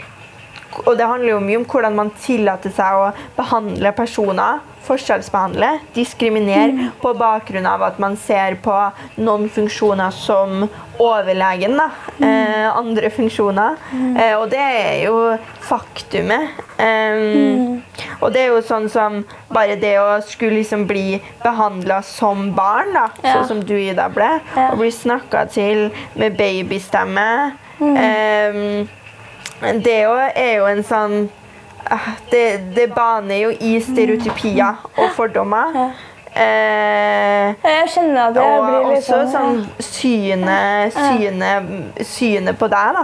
og 0.85 0.97
det 0.97 1.07
handler 1.07 1.31
jo 1.31 1.39
mye 1.39 1.57
om 1.57 1.65
hvordan 1.65 1.95
man 1.95 2.11
tillater 2.21 2.69
seg 2.69 2.93
å 2.93 3.07
behandle 3.35 3.91
personer. 3.91 4.59
Forskjellsbehandle, 4.85 5.79
diskriminere 5.95 6.91
på 7.01 7.13
bakgrunn 7.17 7.65
av 7.65 7.81
at 7.81 7.99
man 7.99 8.15
ser 8.17 8.55
på 8.55 8.75
noen 9.17 9.49
funksjoner 9.49 10.11
som 10.11 10.69
overlegen. 10.99 11.77
Da. 11.79 11.89
Eh, 12.25 12.77
andre 12.77 13.09
funksjoner. 13.09 13.77
Eh, 14.19 14.35
og 14.39 14.49
det 14.51 14.59
er 14.59 15.05
jo 15.05 15.37
faktumet. 15.69 16.49
Eh, 16.77 17.77
Og 18.21 18.33
det 18.33 18.41
er 18.41 18.47
jo 18.51 18.59
sånn 18.61 18.89
som 18.91 19.21
bare 19.53 19.75
det 19.79 19.93
å 19.99 20.17
skulle 20.21 20.57
liksom 20.59 20.85
bli 20.87 21.21
behandla 21.43 22.01
som 22.03 22.51
barn, 22.55 22.91
da, 22.93 23.05
Ja. 23.23 23.33
sånn 23.37 23.47
som 23.47 23.59
du 23.63 23.73
Ida 23.77 24.09
ble, 24.09 24.41
Ja. 24.55 24.71
og 24.71 24.79
bli 24.79 24.89
snakka 24.91 25.45
til 25.49 25.89
med 26.15 26.35
babystemme. 26.37 27.53
Eh, 27.79 28.85
det 29.83 30.03
jo 30.03 30.13
er 30.35 30.55
jo 30.57 30.65
en 30.65 30.83
sånn 30.83 31.29
eh, 31.91 32.09
det, 32.31 32.73
det 32.75 32.93
baner 32.93 33.39
jo 33.41 33.49
i 33.59 33.79
stereotypier 33.79 34.75
og 34.97 35.09
fordommer. 35.15 35.93
Eh, 36.39 37.53
Jeg 37.63 37.89
kjenner 37.93 38.29
at 38.29 38.35
jeg 38.35 38.59
og 38.59 38.65
blir 38.65 38.89
litt 38.93 38.97
også 38.97 39.19
sånn 39.27 39.31
sånn 39.33 39.61
synet, 39.83 40.93
synet, 40.95 42.03
synet 42.07 42.59
på 42.59 42.69
deg, 42.71 42.99
da. 42.99 43.03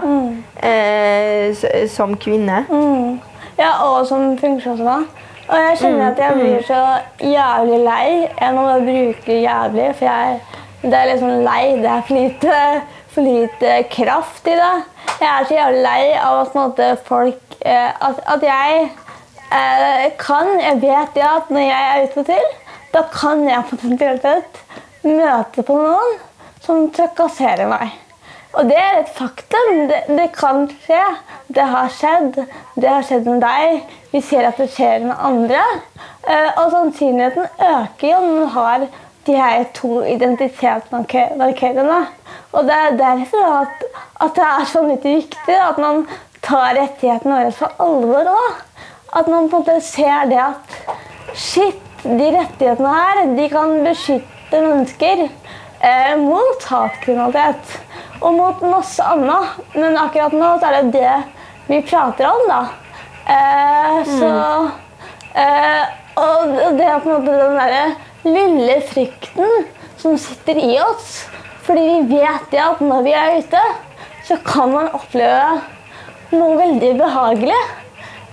Eh, 0.69 1.87
som 1.91 2.15
kvinne. 2.17 2.63
Mm. 2.69 3.19
Ja, 3.59 3.71
og 3.83 4.05
som 4.07 4.37
funksjonshemma. 4.37 4.99
Og 5.45 5.57
jeg 5.61 5.77
kjenner 5.77 6.11
at 6.11 6.19
jeg 6.19 6.37
blir 6.39 6.63
så 6.65 6.81
jævlig 7.21 7.79
lei. 7.85 8.27
Jeg 8.41 8.53
må 8.53 8.61
bare 8.65 8.81
bruke 8.81 9.41
'jævlig', 9.41 9.93
for 9.95 10.05
jeg 10.05 10.39
det 10.85 10.93
er 10.93 11.05
liksom 11.05 11.29
lei. 11.45 11.77
Det 11.81 11.89
er 11.89 12.01
for 12.07 12.15
lite, 12.15 12.81
for 13.13 13.21
lite 13.21 13.71
kraft 13.89 14.47
i 14.47 14.57
det. 14.59 14.75
Jeg 15.21 15.29
er 15.29 15.47
så 15.47 15.53
jævlig 15.53 15.81
lei 15.81 16.03
av 16.19 16.41
at 16.41 16.55
måte, 16.57 16.89
folk 17.05 17.57
eh, 17.65 17.89
at, 18.07 18.19
at 18.35 18.43
jeg 18.43 18.89
eh, 19.51 20.05
kan 20.19 20.51
Jeg 20.61 20.81
vet 20.81 21.17
ja 21.21 21.35
at 21.39 21.49
når 21.49 21.59
jeg 21.59 21.89
er 21.89 22.03
ute 22.03 22.23
til, 22.23 22.45
da 22.95 23.03
kan 23.11 23.43
jeg 23.43 23.67
potensielt 23.69 24.63
møte 25.03 25.63
på 25.67 25.75
noen 25.75 26.17
som 26.63 26.87
trakasserer 26.95 27.67
meg. 27.69 27.91
Og 28.55 28.69
det 28.69 28.77
er 28.79 29.01
et 29.01 29.09
faktum. 29.11 29.87
Det, 29.89 29.97
det 30.15 30.29
kan 30.35 30.69
skje. 30.85 31.01
Det 31.51 31.65
har 31.73 31.89
skjedd. 31.91 32.37
Det 32.79 32.87
har 32.87 33.03
skjedd 33.03 33.27
med 33.27 33.41
deg. 33.43 33.81
Vi 34.13 34.21
ser 34.23 34.47
at 34.47 34.61
det 34.61 34.69
skjer 34.71 35.03
med 35.09 35.15
andre. 35.19 35.63
Eh, 36.23 36.51
og 36.61 36.71
sannsynligheten 36.71 37.45
øker 37.67 38.07
jo 38.07 38.19
når 38.23 38.37
man 38.39 38.53
har 38.55 38.87
de 39.25 39.35
her 39.35 39.65
to 39.75 39.91
identitetsmarkørene. 40.05 41.99
Og 42.55 42.63
det 42.69 42.77
er 42.77 42.99
derfor 43.01 43.43
at, 43.59 43.83
at 44.23 44.37
det 44.37 44.45
er 44.47 44.65
så 44.71 44.85
litt 44.87 45.05
viktig 45.07 45.57
at 45.59 45.81
man 45.81 46.05
tar 46.45 46.77
rettighetene 46.77 47.41
våre 47.41 47.51
for 47.59 47.69
alvor 47.83 48.25
òg. 48.37 48.61
At 49.15 49.27
man 49.31 49.49
på 49.49 49.59
en 49.59 49.65
måte 49.65 49.81
ser 49.83 50.29
det 50.31 50.39
at 50.39 50.79
shit, 51.35 51.81
de 52.05 52.29
rettighetene 52.35 52.93
her 52.95 53.21
de 53.37 53.49
kan 53.51 53.75
beskytte 53.85 54.61
mennesker 54.61 55.25
eh, 55.25 56.13
mot 56.21 56.65
hatkriminalitet 56.69 57.75
og 58.21 58.35
mot 58.37 58.61
masse 58.69 59.03
annet. 59.03 59.55
Men 59.75 59.97
akkurat 59.99 60.33
nå 60.35 60.55
så 60.61 60.69
er 60.69 60.77
det 60.81 60.93
det 60.95 61.15
vi 61.67 61.81
prater 61.89 62.29
om, 62.29 62.43
da. 62.49 62.61
Eh, 63.25 64.01
Så 64.05 64.29
eh, 65.33 65.85
Og 66.15 66.51
det 66.77 66.85
er 66.87 66.99
på 67.03 67.09
en 67.09 67.15
måte 67.17 67.33
den 67.35 67.57
derre 67.59 67.85
lille 68.23 68.77
frykten 68.87 69.65
som 69.99 70.15
sitter 70.21 70.61
i 70.61 70.77
oss. 70.79 71.25
Fordi 71.65 71.81
vi 72.05 72.19
vet 72.21 72.45
det 72.53 72.61
at 72.61 72.79
når 72.85 73.01
vi 73.07 73.15
er 73.17 73.39
ute, 73.41 73.63
så 74.27 74.37
kan 74.45 74.71
man 74.71 74.91
oppleve 74.93 75.57
noe 76.35 76.55
veldig 76.61 76.93
behagelig. 77.01 77.57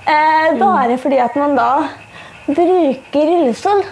Eh, 0.07 0.53
bare 0.61 0.99
fordi 1.01 1.19
at 1.25 1.35
man 1.41 1.57
da 1.57 1.71
bruker 2.57 3.27
rullestol 3.29 3.83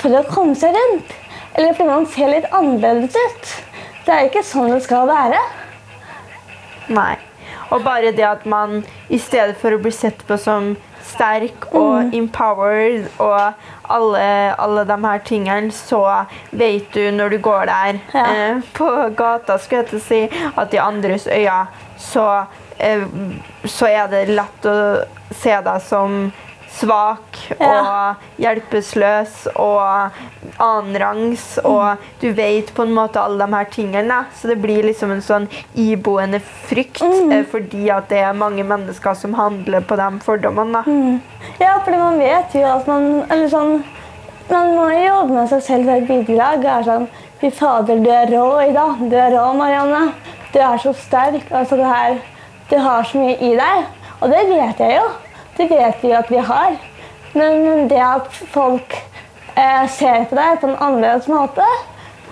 for 0.00 0.18
å 0.18 0.22
komme 0.30 0.54
seg 0.58 0.74
rundt. 0.76 1.12
Eller 1.54 1.74
fordi 1.76 1.90
man 1.90 2.06
ser 2.08 2.30
litt 2.32 2.48
annerledes 2.54 3.16
ut. 3.18 3.52
Det 4.06 4.14
er 4.14 4.28
ikke 4.30 4.42
sånn 4.46 4.72
det 4.72 4.80
skal 4.86 5.06
være. 5.10 5.40
Nei. 6.92 7.16
Og 7.72 7.82
bare 7.84 8.10
det 8.12 8.24
at 8.26 8.42
man 8.48 8.82
i 9.12 9.18
stedet 9.20 9.56
for 9.60 9.72
å 9.72 9.80
bli 9.80 9.92
sett 9.94 10.20
på 10.28 10.36
som 10.40 10.74
sterk 11.02 11.64
og 11.76 12.12
empowered 12.14 13.06
og 13.20 13.92
alle, 13.92 14.26
alle 14.60 14.84
de 14.88 14.96
her 15.04 15.22
tingene, 15.26 15.72
så 15.74 16.02
vet 16.56 16.92
du 16.94 17.08
når 17.12 17.34
du 17.34 17.38
går 17.44 17.66
der 17.70 17.98
Ja. 18.14 18.24
eh, 18.32 18.60
på 18.76 18.88
gata, 19.16 19.58
skulle 19.58 19.82
jeg 19.82 19.88
til 19.90 19.98
å 19.98 20.02
si, 20.06 20.50
at 20.56 20.74
i 20.74 20.78
andres 20.78 21.26
øyne 21.26 21.66
så, 21.98 22.46
eh, 22.78 23.04
så 23.66 23.86
er 23.88 24.06
det 24.08 24.28
lett 24.36 24.68
å 24.68 24.76
se 25.34 25.56
deg 25.64 25.80
som 25.82 26.32
svak 26.72 27.38
og 27.58 28.40
hjelpeløs 28.40 29.46
og 29.60 30.14
annenrangs, 30.62 31.58
og 31.64 32.02
du 32.22 32.30
vet 32.36 32.72
på 32.74 32.86
en 32.86 32.94
måte 32.96 33.20
alle 33.20 33.44
de 33.44 33.56
her 33.56 33.68
tingene. 33.72 34.18
Så 34.36 34.50
det 34.50 34.58
blir 34.62 34.86
liksom 34.86 35.12
en 35.14 35.24
sånn 35.24 35.48
iboende 35.78 36.40
frykt 36.68 37.02
mm. 37.02 37.34
fordi 37.52 37.88
at 37.94 38.08
det 38.12 38.22
er 38.24 38.38
mange 38.38 38.64
mennesker 38.66 39.16
som 39.18 39.36
handler 39.38 39.84
på 39.86 39.98
de 40.00 40.08
fordommene. 40.24 40.84
Mm. 40.86 41.18
Ja, 41.60 41.78
fordi 41.84 41.98
man 42.00 42.20
vet 42.22 42.54
jo 42.54 42.62
at 42.68 42.86
man 42.86 43.24
Eller 43.26 43.48
sånn 43.50 43.80
Man 44.46 44.76
må 44.76 44.84
jo 44.94 45.24
med 45.26 45.48
seg 45.50 45.62
selv 45.64 45.88
til 45.88 45.94
et 45.94 46.26
bidrag. 46.28 46.60
Det 46.62 46.70
er 46.70 46.86
sånn 46.86 47.08
Fy 47.40 47.50
fader, 47.50 47.98
du 47.98 48.10
er 48.14 48.30
rå, 48.30 48.44
Ida. 48.62 48.84
Du 49.00 49.16
er 49.18 49.32
rå, 49.34 49.48
Marianne. 49.58 50.12
Du 50.52 50.60
er 50.62 50.78
så 50.78 50.92
sterk. 50.94 51.48
Altså, 51.50 51.78
det 51.80 51.88
her 51.90 52.20
Du 52.70 52.76
har 52.78 53.02
så 53.08 53.18
mye 53.18 53.34
i 53.40 53.54
deg. 53.58 53.88
Og 54.20 54.30
det 54.30 54.44
vet 54.52 54.82
jeg 54.84 55.00
jo. 55.00 55.06
Det 55.56 55.68
vet 55.70 56.02
vi 56.04 56.12
at 56.16 56.30
vi 56.32 56.38
har. 56.38 56.76
Men 57.32 57.88
det 57.88 58.00
at 58.04 58.28
folk 58.52 58.94
eh, 59.56 59.86
ser 59.88 60.24
på 60.30 60.36
deg 60.36 60.60
på 60.60 60.68
en 60.70 60.78
annerledes 60.78 61.28
måte, 61.32 61.66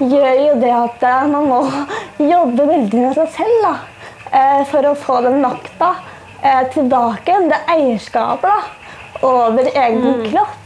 gjør 0.00 0.40
jo 0.40 0.54
det 0.60 0.72
at 0.76 1.02
eh, 1.08 1.26
man 1.32 1.48
må 1.48 1.60
jobbe 2.34 2.66
veldig 2.68 3.02
med 3.06 3.16
seg 3.18 3.32
selv 3.36 3.64
da, 3.66 3.74
eh, 4.30 4.62
for 4.70 4.88
å 4.90 4.94
få 4.98 5.20
den 5.26 5.40
makta 5.44 5.94
eh, 6.42 6.62
tilbake. 6.74 7.38
Det 7.52 7.60
eierskapet 7.76 8.48
da, 8.50 9.24
over 9.26 9.68
egen 9.72 10.24
kropp. 10.30 10.56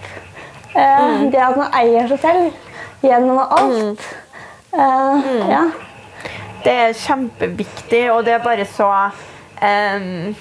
Eh, 0.74 1.24
Det 1.30 1.42
at 1.42 1.56
man 1.58 1.74
eier 1.78 2.08
seg 2.10 2.22
selv 2.22 3.06
gjennom 3.06 3.38
alt. 3.44 4.06
Eh, 4.74 5.30
ja. 5.50 5.64
Det 6.64 6.72
er 6.88 6.94
kjempeviktig, 6.96 8.06
og 8.10 8.24
det 8.26 8.38
er 8.38 8.42
bare 8.42 8.64
så 8.66 8.88
em, 9.62 10.34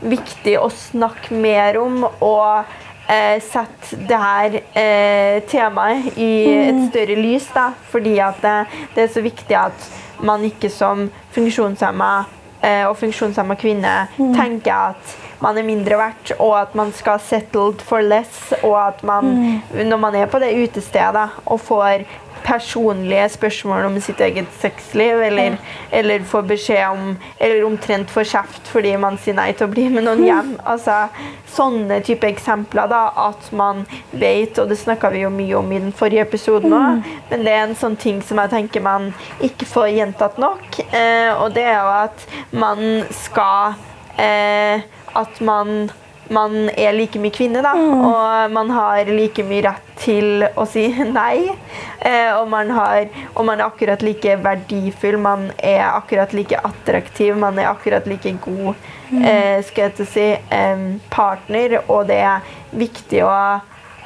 viktig 0.00 0.56
å 0.60 0.68
snakke 0.72 1.36
mer 1.36 1.78
om 1.80 2.04
og 2.08 2.64
eh, 3.10 3.38
sette 3.44 3.98
det 4.08 4.20
her 4.20 4.58
eh, 4.72 5.40
temaet 5.50 6.18
i 6.18 6.32
et 6.70 6.82
større 6.90 7.16
lys. 7.20 7.48
Da, 7.54 7.70
fordi 7.92 8.18
at 8.24 8.40
det, 8.44 8.58
det 8.96 9.06
er 9.06 9.14
så 9.14 9.24
viktig 9.24 9.56
at 9.58 9.88
man 10.24 10.44
ikke 10.44 10.70
som 10.72 11.08
funksjonshemma 11.34 12.12
eh, 12.60 12.84
og 12.88 12.96
funksjonshemma 13.00 13.56
kvinne 13.60 13.94
tenker 14.16 14.92
at 14.92 15.18
man 15.40 15.56
er 15.56 15.64
mindre 15.64 15.96
verdt, 15.96 16.34
og 16.36 16.52
at 16.58 16.74
man 16.76 16.90
skal 16.92 17.20
settled 17.24 17.80
for 17.84 18.04
less, 18.04 18.50
og 18.60 18.74
at 18.76 18.98
man, 19.08 19.30
når 19.72 20.00
man 20.02 20.18
er 20.18 20.28
på 20.28 20.40
det 20.42 20.52
utestedet 20.66 21.30
og 21.46 21.62
får 21.64 22.04
personlige 22.44 23.28
spørsmål 23.34 23.88
om 23.88 23.98
sitt 24.02 24.20
eget 24.20 24.48
sexliv, 24.60 25.22
eller, 25.26 25.56
eller 25.92 26.24
får 26.26 26.46
beskjed 26.50 26.86
om 26.88 27.16
Eller 27.38 27.64
omtrent 27.64 28.10
får 28.10 28.28
kjeft 28.32 28.68
fordi 28.70 28.96
man 29.00 29.18
sier 29.18 29.36
nei 29.36 29.50
til 29.56 29.66
å 29.66 29.72
bli 29.72 29.88
med 29.92 30.04
noen 30.06 30.22
hjem. 30.24 30.52
Altså, 30.68 31.08
sånne 31.50 32.00
type 32.06 32.28
eksempler. 32.28 32.88
da, 32.90 33.02
At 33.16 33.50
man 33.52 33.84
vet, 34.10 34.58
og 34.58 34.68
det 34.70 34.78
snakka 34.78 35.10
vi 35.14 35.24
jo 35.24 35.30
mye 35.34 35.56
om 35.58 35.72
i 35.72 35.80
den 35.82 35.92
forrige 35.96 36.26
episoden 36.28 36.72
òg, 36.76 37.06
men 37.30 37.44
det 37.46 37.54
er 37.54 37.64
en 37.64 37.76
sånn 37.78 37.96
ting 38.00 38.20
som 38.22 38.40
jeg 38.42 38.52
tenker 38.54 38.84
man 38.84 39.10
ikke 39.44 39.68
får 39.68 39.90
gjentatt 39.96 40.38
nok. 40.40 40.80
Eh, 40.92 41.32
og 41.36 41.54
det 41.56 41.66
er 41.66 41.80
jo 41.80 41.94
at 42.00 42.26
man 42.52 43.04
skal 43.14 43.76
eh, 44.18 44.86
At 45.18 45.40
man 45.42 45.90
man 46.30 46.70
er 46.78 46.94
like 46.94 47.18
mye 47.18 47.34
kvinne, 47.34 47.62
da. 47.64 47.74
Og 47.74 48.52
man 48.54 48.70
har 48.74 49.10
like 49.10 49.44
mye 49.46 49.64
rett 49.66 49.90
til 50.00 50.46
å 50.54 50.64
si 50.68 50.86
nei. 51.10 51.50
Eh, 51.98 52.30
og, 52.36 52.46
man 52.52 52.70
har, 52.76 53.10
og 53.34 53.44
man 53.48 53.60
er 53.60 53.66
akkurat 53.66 54.02
like 54.06 54.38
verdifull, 54.44 55.18
man 55.20 55.50
er 55.58 55.82
akkurat 55.90 56.32
like 56.36 56.56
attraktiv, 56.56 57.36
man 57.38 57.58
er 57.58 57.72
akkurat 57.72 58.06
like 58.08 58.38
god 58.46 58.74
eh, 59.18 59.58
skal 59.66 59.88
jeg 59.88 59.96
til 59.98 60.06
å 60.06 60.12
si, 60.12 60.28
eh, 60.54 60.86
partner, 61.10 61.80
og 61.88 62.06
det 62.10 62.20
er 62.22 62.54
viktig 62.70 63.24
å 63.26 63.34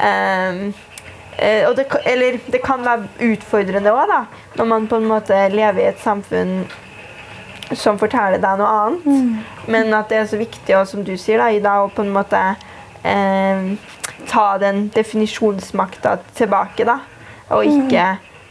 eh, 0.01 0.65
det, 1.35 1.87
eller 2.07 2.39
det 2.47 2.61
kan 2.63 2.85
være 2.87 3.33
utfordrende 3.33 3.93
òg, 3.93 4.07
da, 4.11 4.21
når 4.59 4.71
man 4.71 4.89
på 4.91 5.01
en 5.01 5.09
måte 5.11 5.39
lever 5.53 5.83
i 5.83 5.91
et 5.91 6.03
samfunn 6.03 6.63
som 7.73 7.99
forteller 8.01 8.41
deg 8.43 8.61
noe 8.61 8.71
annet. 8.85 9.45
Men 9.71 9.95
at 9.97 10.11
det 10.13 10.21
er 10.21 10.31
så 10.31 10.41
viktig, 10.41 10.77
og 10.77 10.89
som 10.89 11.05
du 11.07 11.15
sier, 11.17 11.41
da, 11.41 11.51
Ida, 11.55 11.79
å 11.83 11.91
på 11.93 12.05
en 12.05 12.13
måte 12.15 12.41
eh, 13.03 13.69
ta 14.31 14.47
den 14.61 14.89
definisjonsmakta 14.95 16.19
tilbake, 16.37 16.87
da. 16.89 16.99
Og 17.55 17.65
ikke, 17.69 18.09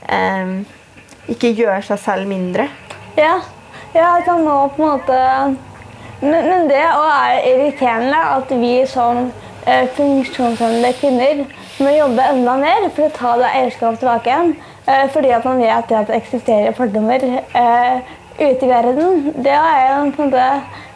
eh, 0.10 0.56
ikke 1.34 1.54
gjøre 1.54 1.82
seg 1.86 2.02
selv 2.02 2.30
mindre. 2.30 2.70
Ja, 3.18 3.38
ja 3.94 4.16
jeg 4.18 4.26
kan 4.26 4.42
nå 4.46 4.58
på 4.74 4.82
en 4.84 4.98
måte 4.98 5.20
Men, 6.24 6.46
men 6.48 6.70
det 6.70 6.80
òg 6.80 7.10
er 7.12 7.46
irriterende 7.50 8.16
at 8.16 8.52
vi 8.56 8.86
som 8.88 9.26
eh, 9.68 9.90
funksjonshemmede 9.92 10.94
kvinner 10.96 11.42
må 11.84 11.90
jobbe 11.92 12.28
enda 12.32 12.54
mer 12.62 12.86
for 12.96 13.10
å 13.10 13.12
ta 13.12 13.34
det 13.42 13.50
eierskapet 13.58 14.00
tilbake 14.00 14.32
igjen. 14.32 14.54
Eh, 14.88 15.04
fordi 15.12 15.34
at 15.36 15.46
man 15.48 15.60
vet 15.60 15.92
at 15.92 16.08
det 16.08 16.16
eksisterer 16.22 16.78
fordommer 16.78 17.26
eh, 17.28 18.14
ute 18.40 18.66
i 18.66 18.70
verden. 18.70 19.32
Det 19.44 19.54
er 19.54 19.80
jeg 19.84 20.14
på 20.16 20.24
en 20.24 20.32
måte 20.32 20.48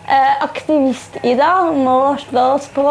eh, 0.07 0.43
aktivist-Ida 0.45 1.51
må 1.77 1.99
slå 2.21 2.45
oss 2.57 2.67
på 2.73 2.85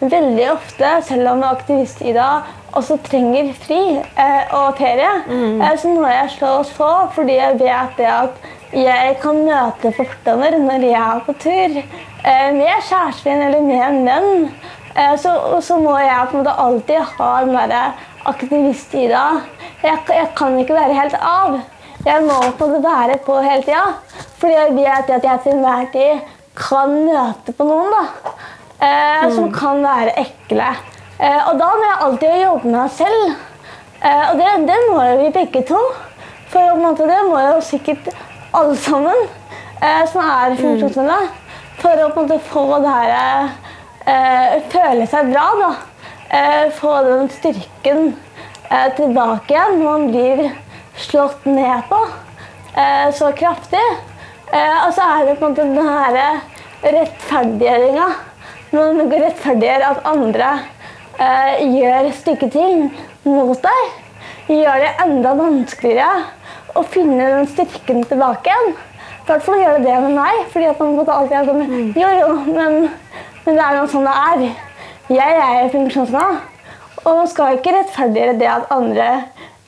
veldig 0.00 0.46
ofte, 0.54 0.94
selv 1.04 1.34
om 1.34 1.44
aktivist-Ida 1.44 2.30
også 2.78 2.96
trenger 3.04 3.50
fri 3.58 3.80
eh, 3.98 4.54
og 4.56 4.78
ferie, 4.78 5.10
eh, 5.28 5.76
så 5.80 5.92
må 5.92 6.06
jeg 6.08 6.34
slå 6.36 6.54
oss 6.62 6.72
på, 6.76 6.88
fordi 7.16 7.36
jeg 7.40 7.60
vet 7.60 7.98
det 7.98 8.10
at 8.10 8.50
jeg 8.70 9.16
kan 9.22 9.40
møte 9.42 9.90
fordommer 9.96 10.54
når 10.62 10.84
jeg 10.86 11.00
er 11.00 11.24
på 11.26 11.34
tur 11.42 11.80
eh, 11.80 12.50
med 12.54 12.84
kjæresten 12.86 13.42
eller 13.48 13.64
med 13.66 13.82
en 13.82 14.04
venn. 14.06 14.46
Eh, 14.94 15.16
så, 15.18 15.34
så 15.62 15.78
må 15.82 15.96
jeg 15.98 16.28
på 16.30 16.38
en 16.38 16.44
måte 16.44 16.54
alltid 16.64 17.16
ha 17.16 17.32
den 17.42 17.56
derre 17.58 17.82
aktivist-Ida. 18.30 19.24
Jeg, 19.82 19.98
jeg 20.12 20.30
kan 20.38 20.58
ikke 20.60 20.78
være 20.78 20.98
helt 21.00 21.18
av. 21.18 21.60
Jeg 22.00 22.22
må 22.24 22.36
på 22.56 22.66
det 22.70 22.80
være 22.80 23.18
på 23.24 23.34
hele 23.44 23.62
tida. 23.66 23.82
Fordi 24.40 24.54
jeg 24.54 24.76
vet 24.76 25.10
at 25.16 25.24
jeg 25.26 25.40
til 25.44 25.52
enhver 25.52 25.88
tid 25.92 26.28
kan 26.56 26.94
møte 27.04 27.52
på 27.56 27.66
noen 27.68 27.92
da, 27.92 28.04
eh, 28.86 29.26
som 29.34 29.50
kan 29.52 29.82
være 29.84 30.14
ekle. 30.22 30.70
Eh, 31.20 31.48
og 31.50 31.58
da 31.60 31.68
må 31.76 31.84
jeg 31.84 31.98
alltid 32.06 32.36
jobbe 32.42 32.70
med 32.70 32.78
meg 32.78 32.94
selv. 32.96 33.34
Eh, 34.00 34.24
og 34.30 34.40
det, 34.40 34.54
det 34.70 34.78
må 34.88 35.02
jo 35.04 35.18
vi 35.20 35.34
begge 35.34 35.62
to. 35.68 35.80
For 36.50 36.80
måte, 36.80 37.04
det 37.06 37.18
må 37.28 37.42
jo 37.44 37.60
sikkert 37.62 38.08
alle 38.56 38.76
sammen 38.80 39.20
eh, 39.82 40.06
som 40.08 40.24
er 40.24 40.56
funksjonshemmede. 40.56 41.28
For 41.82 42.00
å 42.00 42.08
måte 42.16 42.40
få 42.48 42.64
det 42.80 42.96
her 42.96 43.12
eh, 44.08 44.56
Føle 44.72 45.04
seg 45.08 45.30
bra, 45.34 45.46
da. 45.60 45.70
Eh, 46.32 46.64
få 46.80 46.96
den 47.04 47.30
styrken 47.36 48.10
tilbake 48.96 49.50
igjen 49.50 49.80
når 49.80 49.86
man 49.86 50.04
blir 50.12 50.42
slått 50.96 51.44
ned 51.44 51.82
på 51.88 52.00
eh, 52.76 53.14
så 53.14 53.32
kraftig. 53.36 53.84
Eh, 54.52 54.86
og 54.86 54.94
så 54.94 55.06
er 55.06 55.28
det 55.28 55.38
på 55.38 55.46
en 55.46 55.54
måte 55.54 55.68
den 55.68 55.88
her 55.88 56.40
rettferdiggjøringa. 56.82 58.10
Når 58.70 58.92
man 58.98 59.14
rettferdiggjør 59.14 59.86
at 59.88 60.04
andre 60.08 60.50
eh, 61.18 61.64
gjør 61.76 62.10
stygge 62.16 62.50
ting 62.54 62.86
mot 63.26 63.58
deg, 63.62 63.96
gjør 64.50 64.82
det 64.82 64.92
enda 65.04 65.34
vanskeligere 65.38 66.22
å 66.78 66.84
finne 66.86 67.26
den 67.34 67.50
styrken 67.50 68.04
tilbake 68.06 68.50
igjen. 68.50 68.72
I 69.20 69.28
hvert 69.30 69.44
fall 69.46 69.60
gjør 69.60 69.76
det 69.78 69.86
det 69.86 69.98
med 70.02 70.16
meg, 70.16 70.38
fordi 70.50 70.68
at 70.70 70.80
man 70.82 70.96
måtte 70.98 71.14
alltid 71.14 71.36
er 71.38 71.50
sånn 71.50 71.92
Jo, 71.94 72.08
jo, 72.18 72.30
men, 72.48 72.78
men 73.44 73.58
det 73.58 73.66
er 73.66 73.76
jo 73.78 73.84
sånn 73.92 74.08
det 74.08 74.14
er. 74.32 74.46
Jeg 75.10 75.36
er 75.44 75.70
funksjonshemma, 75.74 76.24
og 77.04 77.20
man 77.20 77.30
skal 77.30 77.58
ikke 77.58 77.74
rettferdiggjøre 77.76 78.38
det 78.40 78.48
at 78.50 78.72
andre 78.74 79.08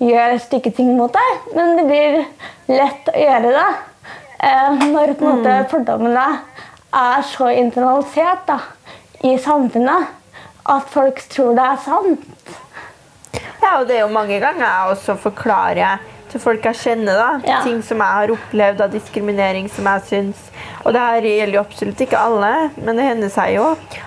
gjør 0.02 0.36
stygge 0.42 0.72
ting 0.76 0.92
mot 0.98 1.12
deg, 1.14 1.48
men 1.56 1.76
det 1.78 1.84
blir 1.88 2.18
lett 2.72 3.10
å 3.12 3.18
gjøre 3.18 3.52
det 3.54 3.68
eh, 4.42 4.86
når 4.92 5.14
på 5.18 5.28
en 5.28 5.38
måte 5.38 5.56
fordommene 5.72 6.26
er 6.92 7.22
så 7.24 7.48
internalisert 7.56 8.46
da, 8.48 8.58
i 9.24 9.36
samfunnet 9.40 10.10
at 10.72 10.90
folk 10.92 11.20
tror 11.32 11.54
det 11.58 11.64
er 11.66 11.78
sant. 11.82 12.26
Ja, 13.62 13.78
og 13.80 13.86
det 13.88 13.96
er 13.96 14.04
jo 14.04 14.12
mange 14.14 14.38
ganger 14.42 14.64
jeg 14.66 14.96
også 14.96 15.14
forklarer 15.22 16.02
til 16.32 16.40
folk 16.40 16.64
jeg 16.64 16.78
kjenner, 16.80 17.18
da, 17.18 17.30
Ja. 17.44 17.58
ting 17.62 17.82
som 17.84 18.00
jeg 18.00 18.16
har 18.16 18.30
opplevd 18.32 18.80
av 18.80 18.92
diskriminering 18.92 19.66
som 19.70 19.84
jeg 19.84 20.04
syns 20.08 20.46
Og 20.84 20.94
det 20.94 21.00
her 21.00 21.26
gjelder 21.28 21.58
jo 21.58 21.60
absolutt 21.62 22.00
ikke 22.00 22.18
alle, 22.18 22.70
men 22.82 22.96
det 22.98 23.04
hender 23.04 23.30
seg 23.30 23.52
jo 23.54 23.66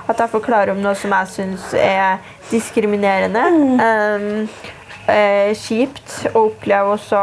at 0.10 0.18
jeg 0.20 0.32
forklarer 0.34 0.74
om 0.74 0.82
noe 0.84 0.96
som 1.00 1.14
jeg 1.16 1.30
syns 1.32 1.70
er 1.80 2.18
diskriminerende. 2.50 3.44
Um, 3.80 4.50
eh, 5.12 5.52
kjipt 5.58 6.26
å 6.34 6.48
oppleve, 6.50 6.96
og 6.96 7.02
så 7.04 7.22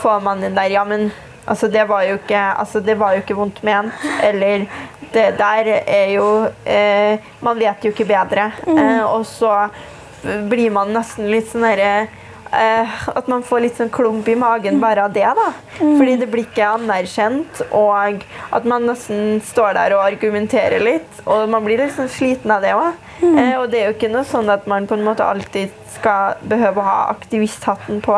får 0.00 0.22
man 0.24 0.40
den 0.44 0.56
der 0.56 0.72
Ja, 0.72 0.84
men 0.84 1.10
altså, 1.46 1.68
det 1.68 1.84
var 1.88 2.04
jo 2.08 2.18
ikke, 2.20 2.40
altså, 2.62 2.80
det 2.80 2.98
var 2.98 3.14
jo 3.14 3.24
ikke 3.24 3.38
vondt 3.38 3.62
ment. 3.66 3.92
Eller 4.22 4.66
det 5.12 5.26
der 5.38 5.72
er 5.80 6.12
jo 6.14 6.26
eh, 6.64 7.18
Man 7.40 7.58
vet 7.58 7.84
jo 7.84 7.90
ikke 7.94 8.08
bedre. 8.08 8.50
Eh, 8.66 9.02
og 9.04 9.26
så 9.26 9.68
blir 10.22 10.70
man 10.72 10.92
nesten 10.92 11.30
litt 11.32 11.48
sånn 11.48 11.64
derre 11.64 12.08
eh, 12.52 13.00
At 13.14 13.28
man 13.30 13.42
får 13.46 13.64
litt 13.64 13.80
sånn 13.80 13.92
klump 13.92 14.28
i 14.28 14.36
magen 14.38 14.80
bare 14.82 15.04
av 15.04 15.14
det. 15.14 15.26
da. 15.26 15.48
Fordi 15.78 16.16
det 16.20 16.28
blir 16.30 16.46
ikke 16.46 16.72
anerkjent, 16.76 17.62
og 17.70 18.24
at 18.52 18.68
man 18.68 18.86
nesten 18.88 19.40
står 19.44 19.74
der 19.78 19.96
og 19.96 20.04
argumenterer 20.06 20.82
litt. 20.82 21.22
Og 21.26 21.48
man 21.50 21.64
blir 21.64 21.80
litt 21.82 21.96
sånn 21.96 22.10
sliten 22.12 22.52
av 22.54 22.64
det 22.64 22.74
òg. 22.76 22.92
Eh, 23.22 23.56
og 23.58 23.68
det 23.72 23.82
er 23.82 23.90
jo 23.90 23.96
ikke 23.98 24.12
noe 24.12 24.26
sånn 24.28 24.50
at 24.52 24.66
man 24.70 24.88
på 24.88 24.96
en 24.96 25.04
måte 25.06 25.26
alltid 25.26 25.74
skal 25.94 26.40
behøve 26.48 26.80
å 26.80 26.86
ha 26.86 26.98
aktivisthatten 27.12 28.00
på. 28.04 28.16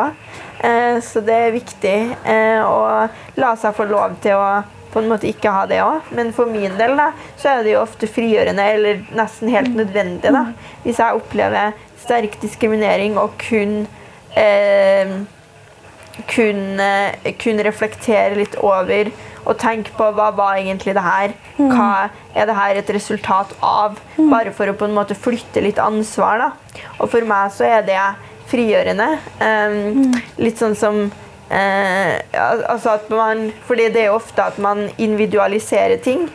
Eh, 0.63 0.99
så 1.03 1.23
det 1.25 1.39
er 1.47 1.57
viktig 1.57 1.97
eh, 2.23 2.61
å 2.63 3.09
la 3.39 3.55
seg 3.59 3.75
få 3.75 3.89
lov 3.89 4.15
til 4.23 4.39
å 4.39 4.47
på 4.93 5.01
en 5.01 5.09
måte 5.09 5.25
ikke 5.25 5.51
ha 5.51 5.65
det 5.69 5.81
òg. 5.83 6.11
Men 6.13 6.29
for 6.37 6.49
min 6.49 6.77
del 6.77 6.95
da, 6.99 7.09
så 7.41 7.55
er 7.55 7.65
det 7.65 7.73
jo 7.73 7.81
ofte 7.81 8.09
frigjørende, 8.09 8.67
eller 8.75 9.01
nesten 9.17 9.49
helt 9.49 9.73
nødvendig, 9.73 10.29
da, 10.35 10.45
hvis 10.85 11.01
jeg 11.01 11.17
opplever 11.17 11.73
sterk 12.03 12.37
diskriminering 12.43 13.17
og 13.17 13.33
kun 13.41 13.83
eh, 14.39 15.13
kun, 16.29 16.81
kunne, 17.41 17.65
reflektere 17.65 18.37
litt 18.37 18.57
over 18.61 19.09
og 19.43 19.57
tenke 19.59 19.91
på 19.97 20.07
hva 20.15 20.29
var 20.35 20.59
egentlig 20.59 20.93
det 20.95 21.03
her? 21.03 21.33
Hva 21.57 22.09
er 22.33 22.47
det 22.47 22.55
her 22.55 22.79
et 22.79 22.91
resultat 22.95 23.51
av? 23.59 23.97
Bare 24.17 24.53
for 24.55 24.71
å 24.71 24.75
på 24.77 24.87
en 24.87 24.95
måte 24.95 25.17
flytte 25.19 25.63
litt 25.65 25.81
ansvar. 25.81 26.39
da. 26.39 26.83
Og 26.99 27.09
for 27.11 27.27
meg 27.27 27.51
så 27.51 27.67
er 27.67 27.83
det 27.87 27.99
frigjørende. 28.51 29.09
Um, 29.41 30.13
Litt 30.39 30.61
sånn 30.61 30.77
som 30.77 31.03
eh, 31.49 32.19
altså 32.37 32.97
at 32.97 33.09
man, 33.11 33.49
Fordi 33.67 33.89
det 33.93 34.07
er 34.07 34.15
ofte 34.15 34.45
at 34.45 34.59
man 34.61 34.87
individualiserer 34.97 35.99
ting. 36.03 36.27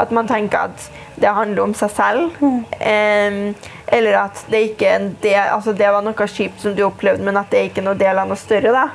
At 0.00 0.12
man 0.14 0.28
tenker 0.30 0.70
at 0.70 0.90
det 1.20 1.34
handler 1.36 1.64
om 1.66 1.74
seg 1.76 1.92
selv. 1.94 2.38
Em, 2.80 3.54
eller 3.90 4.16
at 4.22 4.44
det 4.50 4.62
ikke 4.70 4.88
er 4.88 4.98
en 5.00 5.10
del, 5.22 5.40
altså 5.50 5.74
det 5.76 5.90
var 5.92 6.04
noe 6.06 6.28
kjipt 6.30 6.62
som 6.62 6.74
du 6.76 6.84
opplevde, 6.86 7.24
men 7.26 7.38
at 7.40 7.50
det 7.52 7.66
ikke 7.68 7.82
er 7.82 7.88
noe 7.90 8.00
del 8.00 8.20
av 8.22 8.30
noe 8.30 8.40
større. 8.40 8.72
da. 8.74 8.88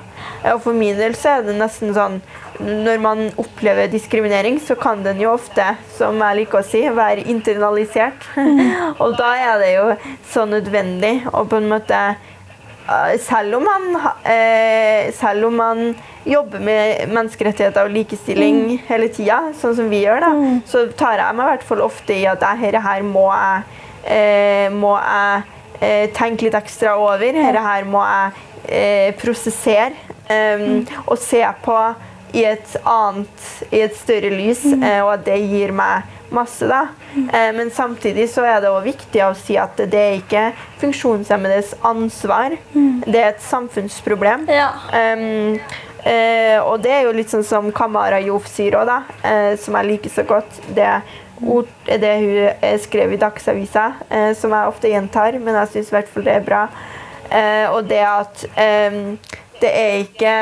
Og 0.53 0.61
For 0.63 0.77
min 0.77 0.97
del 0.97 1.15
så 1.17 1.37
er 1.37 1.45
det 1.45 1.57
nesten 1.59 1.91
sånn 1.93 2.21
Når 2.55 3.01
man 3.03 3.19
opplever 3.41 3.89
diskriminering, 3.91 4.61
så 4.63 4.77
kan 4.79 5.01
den 5.03 5.19
jo 5.19 5.33
ofte, 5.33 5.73
som 5.97 6.21
jeg 6.23 6.37
liker 6.39 6.61
å 6.61 6.63
si, 6.63 6.85
være 6.87 7.25
internalisert. 7.27 8.29
Og 9.03 9.17
da 9.19 9.33
er 9.35 9.59
det 9.59 9.73
jo 9.73 9.89
så 10.31 10.45
nødvendig 10.47 11.17
å 11.33 11.43
på 11.51 11.59
en 11.59 11.67
måte 11.73 11.99
Eh, 11.99 12.34
selv 13.19 13.55
om 13.57 13.63
man, 13.65 13.95
eh, 14.23 15.11
selv 15.13 15.45
om 15.47 15.59
han 15.59 15.95
jobber 16.25 16.59
med 16.59 17.09
menneskerettigheter 17.09 17.85
og 17.85 17.93
likestilling 17.93 18.79
hele 18.87 19.09
tida, 19.13 19.51
sånn 19.57 19.75
som 19.77 19.89
vi 19.89 20.03
gjør, 20.03 20.21
da, 20.21 20.31
så 20.69 20.85
tar 20.97 21.17
jeg 21.17 21.35
meg 21.37 21.45
i 21.45 21.51
hvert 21.53 21.67
fall 21.67 21.81
ofte 21.85 22.13
i 22.13 22.25
at 22.29 22.41
dette 22.41 22.81
her, 22.81 23.05
må 23.05 23.27
jeg, 23.31 23.63
eh, 24.05 24.67
må 24.73 24.95
jeg 24.97 25.43
eh, 25.81 26.09
tenke 26.13 26.45
litt 26.47 26.57
ekstra 26.57 26.97
over. 26.97 27.25
Dette 27.25 27.65
her 27.65 27.85
må 27.89 28.03
jeg 28.05 28.31
eh, 28.69 29.15
prosessere 29.21 29.93
eh, 30.29 30.83
og 31.05 31.17
se 31.21 31.41
på 31.65 31.79
i 32.35 32.43
et 32.43 32.75
annet, 32.83 33.47
i 33.71 33.81
et 33.85 33.95
større 33.95 34.29
lys, 34.33 34.65
eh, 34.75 35.01
og 35.01 35.13
at 35.15 35.25
det 35.25 35.39
gir 35.45 35.73
meg 35.75 36.14
masse. 36.35 36.67
da. 36.67 36.87
Eh, 37.15 37.51
men 37.55 37.71
samtidig 37.71 38.29
så 38.33 38.45
er 38.45 38.61
det 38.61 38.69
også 38.69 38.85
viktig 38.85 39.23
å 39.25 39.33
si 39.37 39.57
at 39.59 39.79
det 39.79 40.01
er 40.01 40.19
ikke 40.19 40.45
funksjonshemmedes 40.83 41.75
ansvar. 41.85 42.57
Det 43.05 43.19
er 43.21 43.33
et 43.33 43.43
samfunnsproblem. 43.43 44.47
Ja. 44.51 44.71
Um, 44.91 45.59
uh, 46.05 46.59
og 46.65 46.81
det 46.83 46.91
er 46.93 47.05
jo 47.07 47.13
litt 47.15 47.31
sånn 47.33 47.45
som 47.45 47.71
Kamara 47.75 48.19
Jof 48.23 48.49
sier 48.51 48.77
òg, 48.79 48.89
da, 48.89 48.99
eh, 49.25 49.53
som 49.61 49.77
jeg 49.79 49.91
liker 49.91 50.13
så 50.13 50.25
godt. 50.27 50.59
Det 50.75 50.89
ord, 51.45 51.71
det 51.85 52.13
hun 52.21 52.77
skrev 52.79 53.15
i 53.15 53.19
Dagsavisa, 53.21 53.87
uh, 54.11 54.31
som 54.37 54.53
jeg 54.55 54.73
ofte 54.73 54.91
gjentar, 54.91 55.39
men 55.39 55.57
jeg 55.61 55.73
syns 55.73 55.91
i 55.91 55.99
hvert 55.99 56.13
fall 56.13 56.27
det 56.27 56.37
er 56.39 56.45
bra. 56.45 56.67
Og 57.73 57.87
det 57.89 58.03
at 58.05 58.43
um, 58.53 59.15
det 59.57 59.71
er 59.73 59.95
ikke 60.03 60.33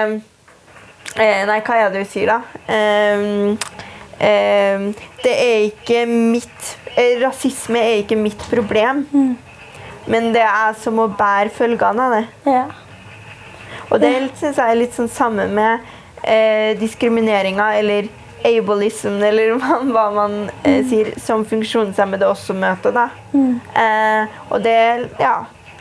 Nei, 1.14 1.60
hva 1.62 1.76
er 1.78 1.92
det 1.94 2.02
hun 2.02 2.08
sier, 2.10 2.32
da? 2.32 2.40
Eh, 2.74 3.83
det 4.20 5.34
er 5.34 5.66
ikke 5.68 6.06
mitt 6.08 6.70
Rasisme 7.24 7.80
er 7.82 8.04
ikke 8.04 8.18
mitt 8.20 8.44
problem. 8.52 9.04
Men 10.06 10.32
det 10.36 10.44
er 10.44 10.76
som 10.78 11.00
å 11.02 11.10
bære 11.10 11.52
følgene 11.54 12.08
av 12.08 12.16
det. 12.18 12.24
Ja. 12.50 12.66
Og 13.90 14.02
det 14.02 14.12
syns 14.40 14.58
jeg 14.58 14.64
er 14.64 14.80
litt 14.80 14.96
sånn 14.96 15.12
samme 15.12 15.48
med 15.54 15.82
eh, 16.24 16.74
diskrimineringa 16.80 17.72
eller 17.80 18.10
ableism, 18.44 19.20
eller 19.24 19.56
hva, 19.62 19.80
hva 19.88 20.06
man 20.16 20.38
eh, 20.64 20.82
sier, 20.90 21.14
som 21.22 21.46
funksjonshemmede 21.48 22.28
også 22.28 22.56
møter. 22.58 22.96
Da. 22.96 23.10
Eh, 23.34 24.40
og, 24.50 24.60
det, 24.66 24.78
ja, 25.22 25.36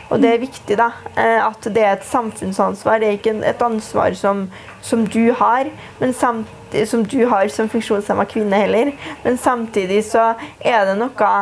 og 0.09 0.23
det 0.23 0.33
er 0.33 0.43
viktig 0.43 0.79
da, 0.79 0.91
eh, 1.17 1.39
at 1.43 1.69
det 1.73 1.83
er 1.83 1.97
et 1.97 2.07
samfunnsansvar. 2.07 3.01
Det 3.01 3.09
er 3.09 3.19
ikke 3.19 3.37
et 3.49 3.65
ansvar 3.65 4.15
som, 4.19 4.47
som 4.85 5.07
du 5.07 5.33
har, 5.39 5.71
men 5.99 6.15
samtidig 6.15 6.61
som 6.89 7.03
du 7.05 7.23
har 7.29 7.47
som 7.53 7.69
funksjonshemma 7.71 8.25
kvinne 8.29 8.59
heller. 8.65 8.93
Men 9.23 9.37
samtidig 9.37 10.03
så 10.09 10.33
er 10.59 10.87
det 10.89 10.97
noe 10.99 11.33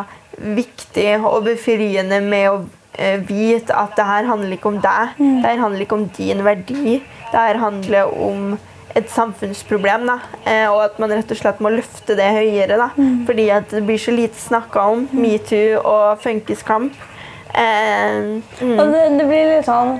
viktig 0.41 1.09
og 1.19 1.43
befriende 1.45 2.21
med 2.23 2.49
å 2.49 2.57
eh, 2.97 3.21
vite 3.27 3.75
at 3.77 3.95
det 3.97 4.07
her 4.07 4.27
handler 4.29 4.57
ikke 4.57 4.71
om 4.71 4.81
deg. 4.83 5.15
Det 5.19 5.47
her 5.47 5.63
handler 5.63 5.85
ikke 5.85 5.99
om 5.99 6.09
din 6.17 6.43
verdi. 6.45 6.99
Det 7.31 7.37
her 7.37 7.61
handler 7.61 8.11
om 8.11 8.53
et 8.95 9.11
samfunnsproblem. 9.11 10.07
Da. 10.09 10.17
Eh, 10.45 10.67
og 10.71 10.83
at 10.85 10.99
man 10.99 11.13
rett 11.13 11.31
og 11.31 11.39
slett 11.39 11.61
må 11.63 11.71
løfte 11.73 12.17
det 12.19 12.27
høyere. 12.35 12.79
Da. 12.79 12.89
Fordi 13.27 13.47
at 13.53 13.71
det 13.71 13.85
blir 13.87 14.01
så 14.01 14.15
lite 14.15 14.39
snakka 14.39 14.87
om 14.95 15.07
metoo 15.11 15.81
og 15.81 16.21
funkiskamp. 16.23 16.97
Eh, 17.53 18.41
mm. 18.61 18.77
Og 18.79 18.85
det, 18.93 19.05
det 19.19 19.27
blir 19.27 19.49
litt 19.49 19.65
sånn 19.67 19.97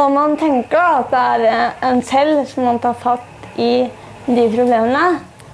Om 0.00 0.14
man 0.16 0.38
tenker 0.40 0.80
at 0.80 1.10
det 1.12 1.50
er 1.52 1.74
en 1.84 1.98
selv 2.02 2.46
som 2.48 2.64
man 2.64 2.78
tar 2.80 2.96
fatt 2.96 3.58
i 3.60 3.84
de 4.26 4.48
problemene, 4.56 5.04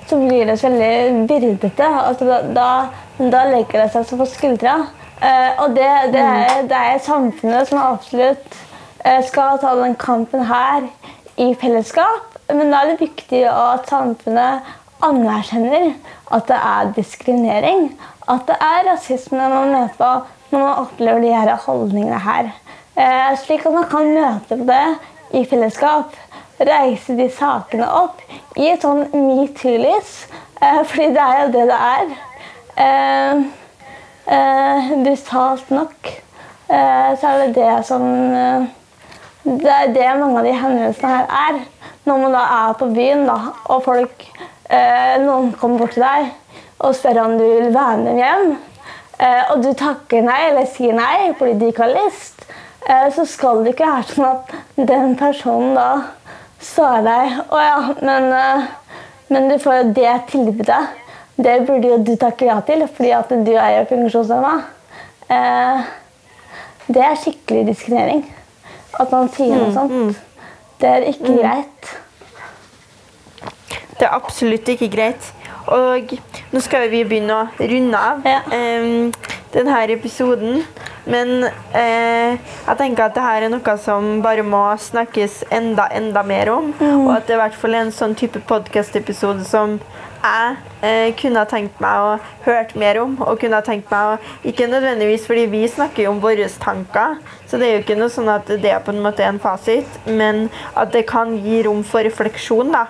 så 0.06 0.18
blir 0.18 0.46
det 0.46 0.58
så 0.60 0.70
veldig 0.70 1.26
byrdete. 1.28 1.86
Altså, 1.86 2.26
da, 2.26 2.40
da, 2.54 2.70
da 3.30 3.44
legger 3.50 3.84
det 3.84 3.92
seg 3.94 4.08
så 4.08 4.18
på 4.20 4.26
skuldra. 4.30 4.76
Eh, 5.20 5.62
og 5.62 5.76
det, 5.76 5.88
det, 6.14 6.24
er, 6.24 6.62
det 6.70 6.82
er 6.90 7.02
samfunnet 7.04 7.68
som 7.68 7.82
absolutt 7.82 8.58
eh, 9.04 9.20
skal 9.26 9.60
ta 9.60 9.74
den 9.78 9.96
kampen 10.00 10.46
her 10.48 10.86
i 11.40 11.52
fellesskap. 11.60 12.38
Men 12.50 12.72
da 12.72 12.82
er 12.82 12.92
det 12.92 13.02
viktig 13.04 13.44
at 13.50 13.90
samfunnet 13.90 14.70
anerkjenner 15.04 15.92
at 16.34 16.48
det 16.48 16.58
er 16.58 16.94
diskriminering. 16.96 17.90
At 18.30 18.46
det 18.48 18.56
er 18.64 18.86
rasisme 18.90 19.50
man 19.52 19.74
møter 19.74 19.96
på 19.98 20.10
når 20.50 20.64
man 20.64 20.82
opplever 20.82 21.22
de 21.22 21.30
her 21.34 21.52
holdningene 21.66 22.18
her. 22.24 22.50
Eh, 22.98 23.30
slik 23.38 23.66
at 23.66 23.74
man 23.74 23.86
kan 23.90 24.10
møte 24.14 24.58
på 24.58 24.66
det 24.66 24.84
i 25.38 25.44
fellesskap. 25.46 26.16
Reise 26.60 27.16
de 27.16 27.30
sakene 27.32 27.86
opp 27.88 28.20
i 28.60 28.68
et 28.68 28.82
sånn 28.84 29.06
metoo-lys. 29.14 30.26
Eh, 30.60 30.82
fordi 30.84 31.08
det 31.16 31.24
er 31.24 31.38
jo 31.40 31.52
det 31.54 31.66
det 31.70 31.78
er. 31.86 32.10
Eh, 32.80 33.40
eh, 34.36 34.90
brutalt 35.04 35.70
nok 35.70 36.10
eh, 36.70 37.10
så 37.18 37.30
er 37.32 37.40
det 37.42 37.54
det 37.56 37.72
som 37.88 38.04
eh, 38.34 38.68
Det 39.42 39.72
er 39.72 39.92
det 39.94 40.08
mange 40.20 40.38
av 40.38 40.44
de 40.44 40.52
hendelsene 40.52 41.10
her 41.14 41.30
er. 41.48 41.60
Når 42.04 42.18
man 42.22 42.34
da 42.36 42.42
er 42.56 42.74
på 42.76 42.90
byen, 42.92 43.26
da, 43.28 43.38
og 43.64 43.84
folk 43.84 44.26
Noen 44.70 45.48
kommer 45.58 45.80
bort 45.80 45.96
til 45.96 46.04
deg 46.04 46.28
og 46.78 46.92
spør 46.94 47.18
om 47.24 47.32
du 47.34 47.42
vil 47.42 47.72
være 47.74 47.96
med 48.04 48.20
hjem, 48.20 48.52
eh, 49.18 49.50
og 49.50 49.64
du 49.64 49.72
takker 49.74 50.22
nei 50.22 50.36
eller 50.46 50.68
sier 50.70 50.94
nei 50.94 51.32
fordi 51.38 51.56
de 51.58 51.72
ikke 51.72 51.88
har 51.88 51.96
lyst, 51.96 52.44
så 53.16 53.24
skal 53.28 53.64
det 53.64 53.74
ikke 53.74 53.88
være 53.90 54.06
sånn 54.14 54.28
at 54.28 54.54
den 54.88 55.16
personen 55.18 55.74
da 55.76 55.88
svarer 56.60 57.04
deg 57.06 57.38
Å 57.50 57.60
ja, 57.62 57.78
men, 58.02 58.26
eh, 58.32 58.66
men 59.30 59.48
du 59.50 59.56
får 59.62 59.76
jo 59.80 59.92
det 59.96 60.14
tilbudet. 60.32 60.82
Det 61.40 61.54
burde 61.66 61.88
jo 61.88 61.98
du 62.04 62.14
takke 62.20 62.48
ja 62.50 62.58
til, 62.66 62.84
fordi 62.96 63.12
at 63.16 63.30
du 63.46 63.52
er 63.56 63.78
jo 63.78 63.86
funksjonshemma. 63.94 64.54
Eh, 65.30 65.82
det 66.90 67.04
er 67.06 67.16
skikkelig 67.22 67.66
diskriminering. 67.70 68.24
At 69.00 69.12
man 69.14 69.30
sier 69.32 69.54
noe 69.56 69.72
sånt. 69.72 70.18
Det 70.80 70.88
er 70.90 71.06
ikke 71.12 71.36
greit. 71.38 71.90
Det 74.00 74.08
er 74.08 74.14
absolutt 74.16 74.68
ikke 74.72 74.88
greit. 74.92 75.30
Og 75.70 76.12
nå 76.50 76.60
skal 76.64 76.88
vi 76.90 77.04
begynne 77.04 77.36
å 77.36 77.48
runde 77.60 77.98
av 77.98 78.24
Ja. 78.26 78.40
em, 78.50 79.12
denne 79.54 79.80
episoden. 79.92 80.62
Men 81.10 81.46
eh, 81.74 82.36
jeg 82.38 82.76
tenker 82.78 83.08
at 83.08 83.16
dette 83.16 83.46
er 83.46 83.48
noe 83.52 83.76
som 83.82 84.20
bare 84.24 84.44
må 84.46 84.62
snakkes 84.78 85.44
enda, 85.50 85.88
enda 85.96 86.22
mer 86.26 86.52
om. 86.52 86.70
Og 86.80 87.10
at 87.16 87.26
det 87.26 87.38
i 87.38 87.40
hvert 87.40 87.58
fall 87.58 87.74
er 87.74 87.86
en 87.86 87.94
sånn 87.94 88.14
type 88.18 88.42
podkast-episode 88.50 89.46
som 89.48 89.78
jeg 90.20 90.56
eh, 90.84 91.10
kunne 91.16 91.40
ha 91.40 91.48
tenkt 91.48 91.80
meg 91.80 92.04
å 92.04 92.10
hørt 92.44 92.74
mer 92.78 93.00
om. 93.02 93.16
Og 93.24 93.40
kunne 93.40 93.58
ha 93.58 93.64
tenkt 93.64 93.90
meg 93.92 94.14
å, 94.14 94.32
Ikke 94.46 94.68
nødvendigvis 94.70 95.26
fordi 95.28 95.46
vi 95.52 95.64
snakker 95.68 96.06
jo 96.06 96.14
om 96.14 96.22
våre 96.22 96.48
tanker, 96.60 97.18
så 97.48 97.58
det 97.58 97.68
er 97.68 97.76
jo 97.78 97.84
ikke 97.84 97.98
noe 97.98 98.12
sånn 98.12 98.30
at 98.32 98.50
det 98.62 98.76
på 98.84 98.94
en 98.94 99.02
måte 99.04 99.24
er 99.24 99.32
en 99.32 99.42
fasit, 99.42 100.00
men 100.06 100.48
at 100.78 100.92
det 100.94 101.06
kan 101.10 101.32
gi 101.40 101.62
rom 101.66 101.84
for 101.86 102.04
refleksjon. 102.06 102.72
da. 102.76 102.88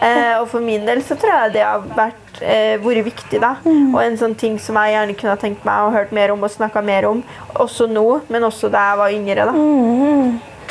Eh, 0.00 0.38
og 0.40 0.46
for 0.48 0.60
min 0.64 0.86
del 0.86 1.02
så 1.04 1.14
tror 1.20 1.32
jeg 1.44 1.52
det 1.52 1.62
har 1.62 1.82
vært, 1.96 2.40
eh, 2.42 2.78
vært 2.80 3.04
viktig. 3.04 3.40
da. 3.40 3.56
Og 3.66 3.98
en 4.02 4.16
sånn 4.16 4.34
ting 4.36 4.58
som 4.58 4.74
jeg 4.76 4.94
gjerne 4.94 5.16
kunne 5.18 5.30
ha 5.34 5.36
tenkt 5.36 5.64
meg 5.64 5.82
og 5.86 5.92
hørt 5.92 6.12
mer 6.12 6.32
om 6.32 6.42
og 6.42 6.50
snakka 6.50 6.82
mer 6.84 7.04
om. 7.08 7.22
Også 7.56 7.86
nå, 7.90 8.20
men 8.30 8.42
også 8.42 8.70
da 8.70 8.78
jeg 8.90 8.98
var 8.98 9.10
yngre. 9.10 9.44
da. 9.46 9.52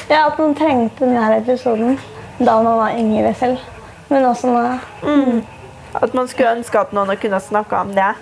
Ja, 0.09 0.25
at 0.27 0.39
man 0.39 0.55
trengte 0.55 0.99
denne 1.05 1.37
episoden 1.37 1.99
da 2.39 2.61
man 2.63 2.77
var 2.77 2.89
yngre 2.97 3.35
selv. 3.35 3.59
Men 4.09 4.23
også 4.25 4.47
nå. 4.47 5.43
At 6.01 6.13
man 6.13 6.27
skulle 6.27 6.55
ønske 6.57 6.79
at 6.79 6.91
noen 6.93 7.15
kunne 7.17 7.39
snakka 7.41 7.81
om 7.81 7.93
det. 7.93 8.15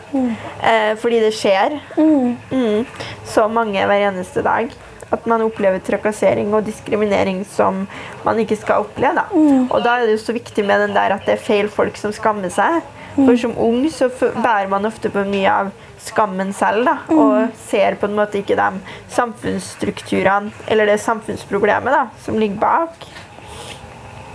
Eh, 0.63 0.95
fordi 0.95 1.19
det 1.19 1.33
skjer 1.33 1.79
Mm. 1.97 2.85
så 3.25 3.47
mange 3.49 3.79
hver 3.85 4.11
eneste 4.11 4.41
dag. 4.43 4.69
At 5.13 5.25
man 5.29 5.43
opplever 5.45 5.79
trakassering 5.79 6.51
og 6.53 6.65
diskriminering 6.67 7.43
som 7.47 7.85
man 8.25 8.39
ikke 8.43 8.57
skal 8.59 8.83
oppleve. 8.83 9.21
Da. 9.21 9.25
Og 9.71 9.83
da 9.85 9.97
er 9.97 10.07
det 10.07 10.17
jo 10.17 10.25
så 10.25 10.35
viktig 10.35 10.65
med 10.67 10.83
den 10.83 10.95
der 10.97 11.15
at 11.15 11.27
det 11.27 11.37
er 11.37 11.45
feil 11.45 11.71
folk 11.71 11.99
som 11.99 12.15
skammer 12.15 12.51
seg. 12.53 12.81
For 13.17 13.37
som 13.39 13.55
ung 13.57 13.87
så 13.89 14.11
bærer 14.11 14.67
man 14.69 14.85
ofte 14.85 15.09
på 15.09 15.23
mye 15.25 15.49
av 15.49 15.71
skammen 16.03 16.51
selv. 16.53 16.85
Da, 16.85 16.97
og 17.13 17.55
ser 17.67 17.97
på 17.97 18.09
en 18.09 18.17
måte 18.19 18.41
ikke 18.41 18.57
de 18.59 18.81
samfunnsstrukturene 19.15 20.51
eller 20.67 20.91
det 20.91 20.99
samfunnsproblemet 21.01 21.95
da, 21.95 22.03
som 22.25 22.37
ligger 22.37 22.61
bak. 22.61 23.07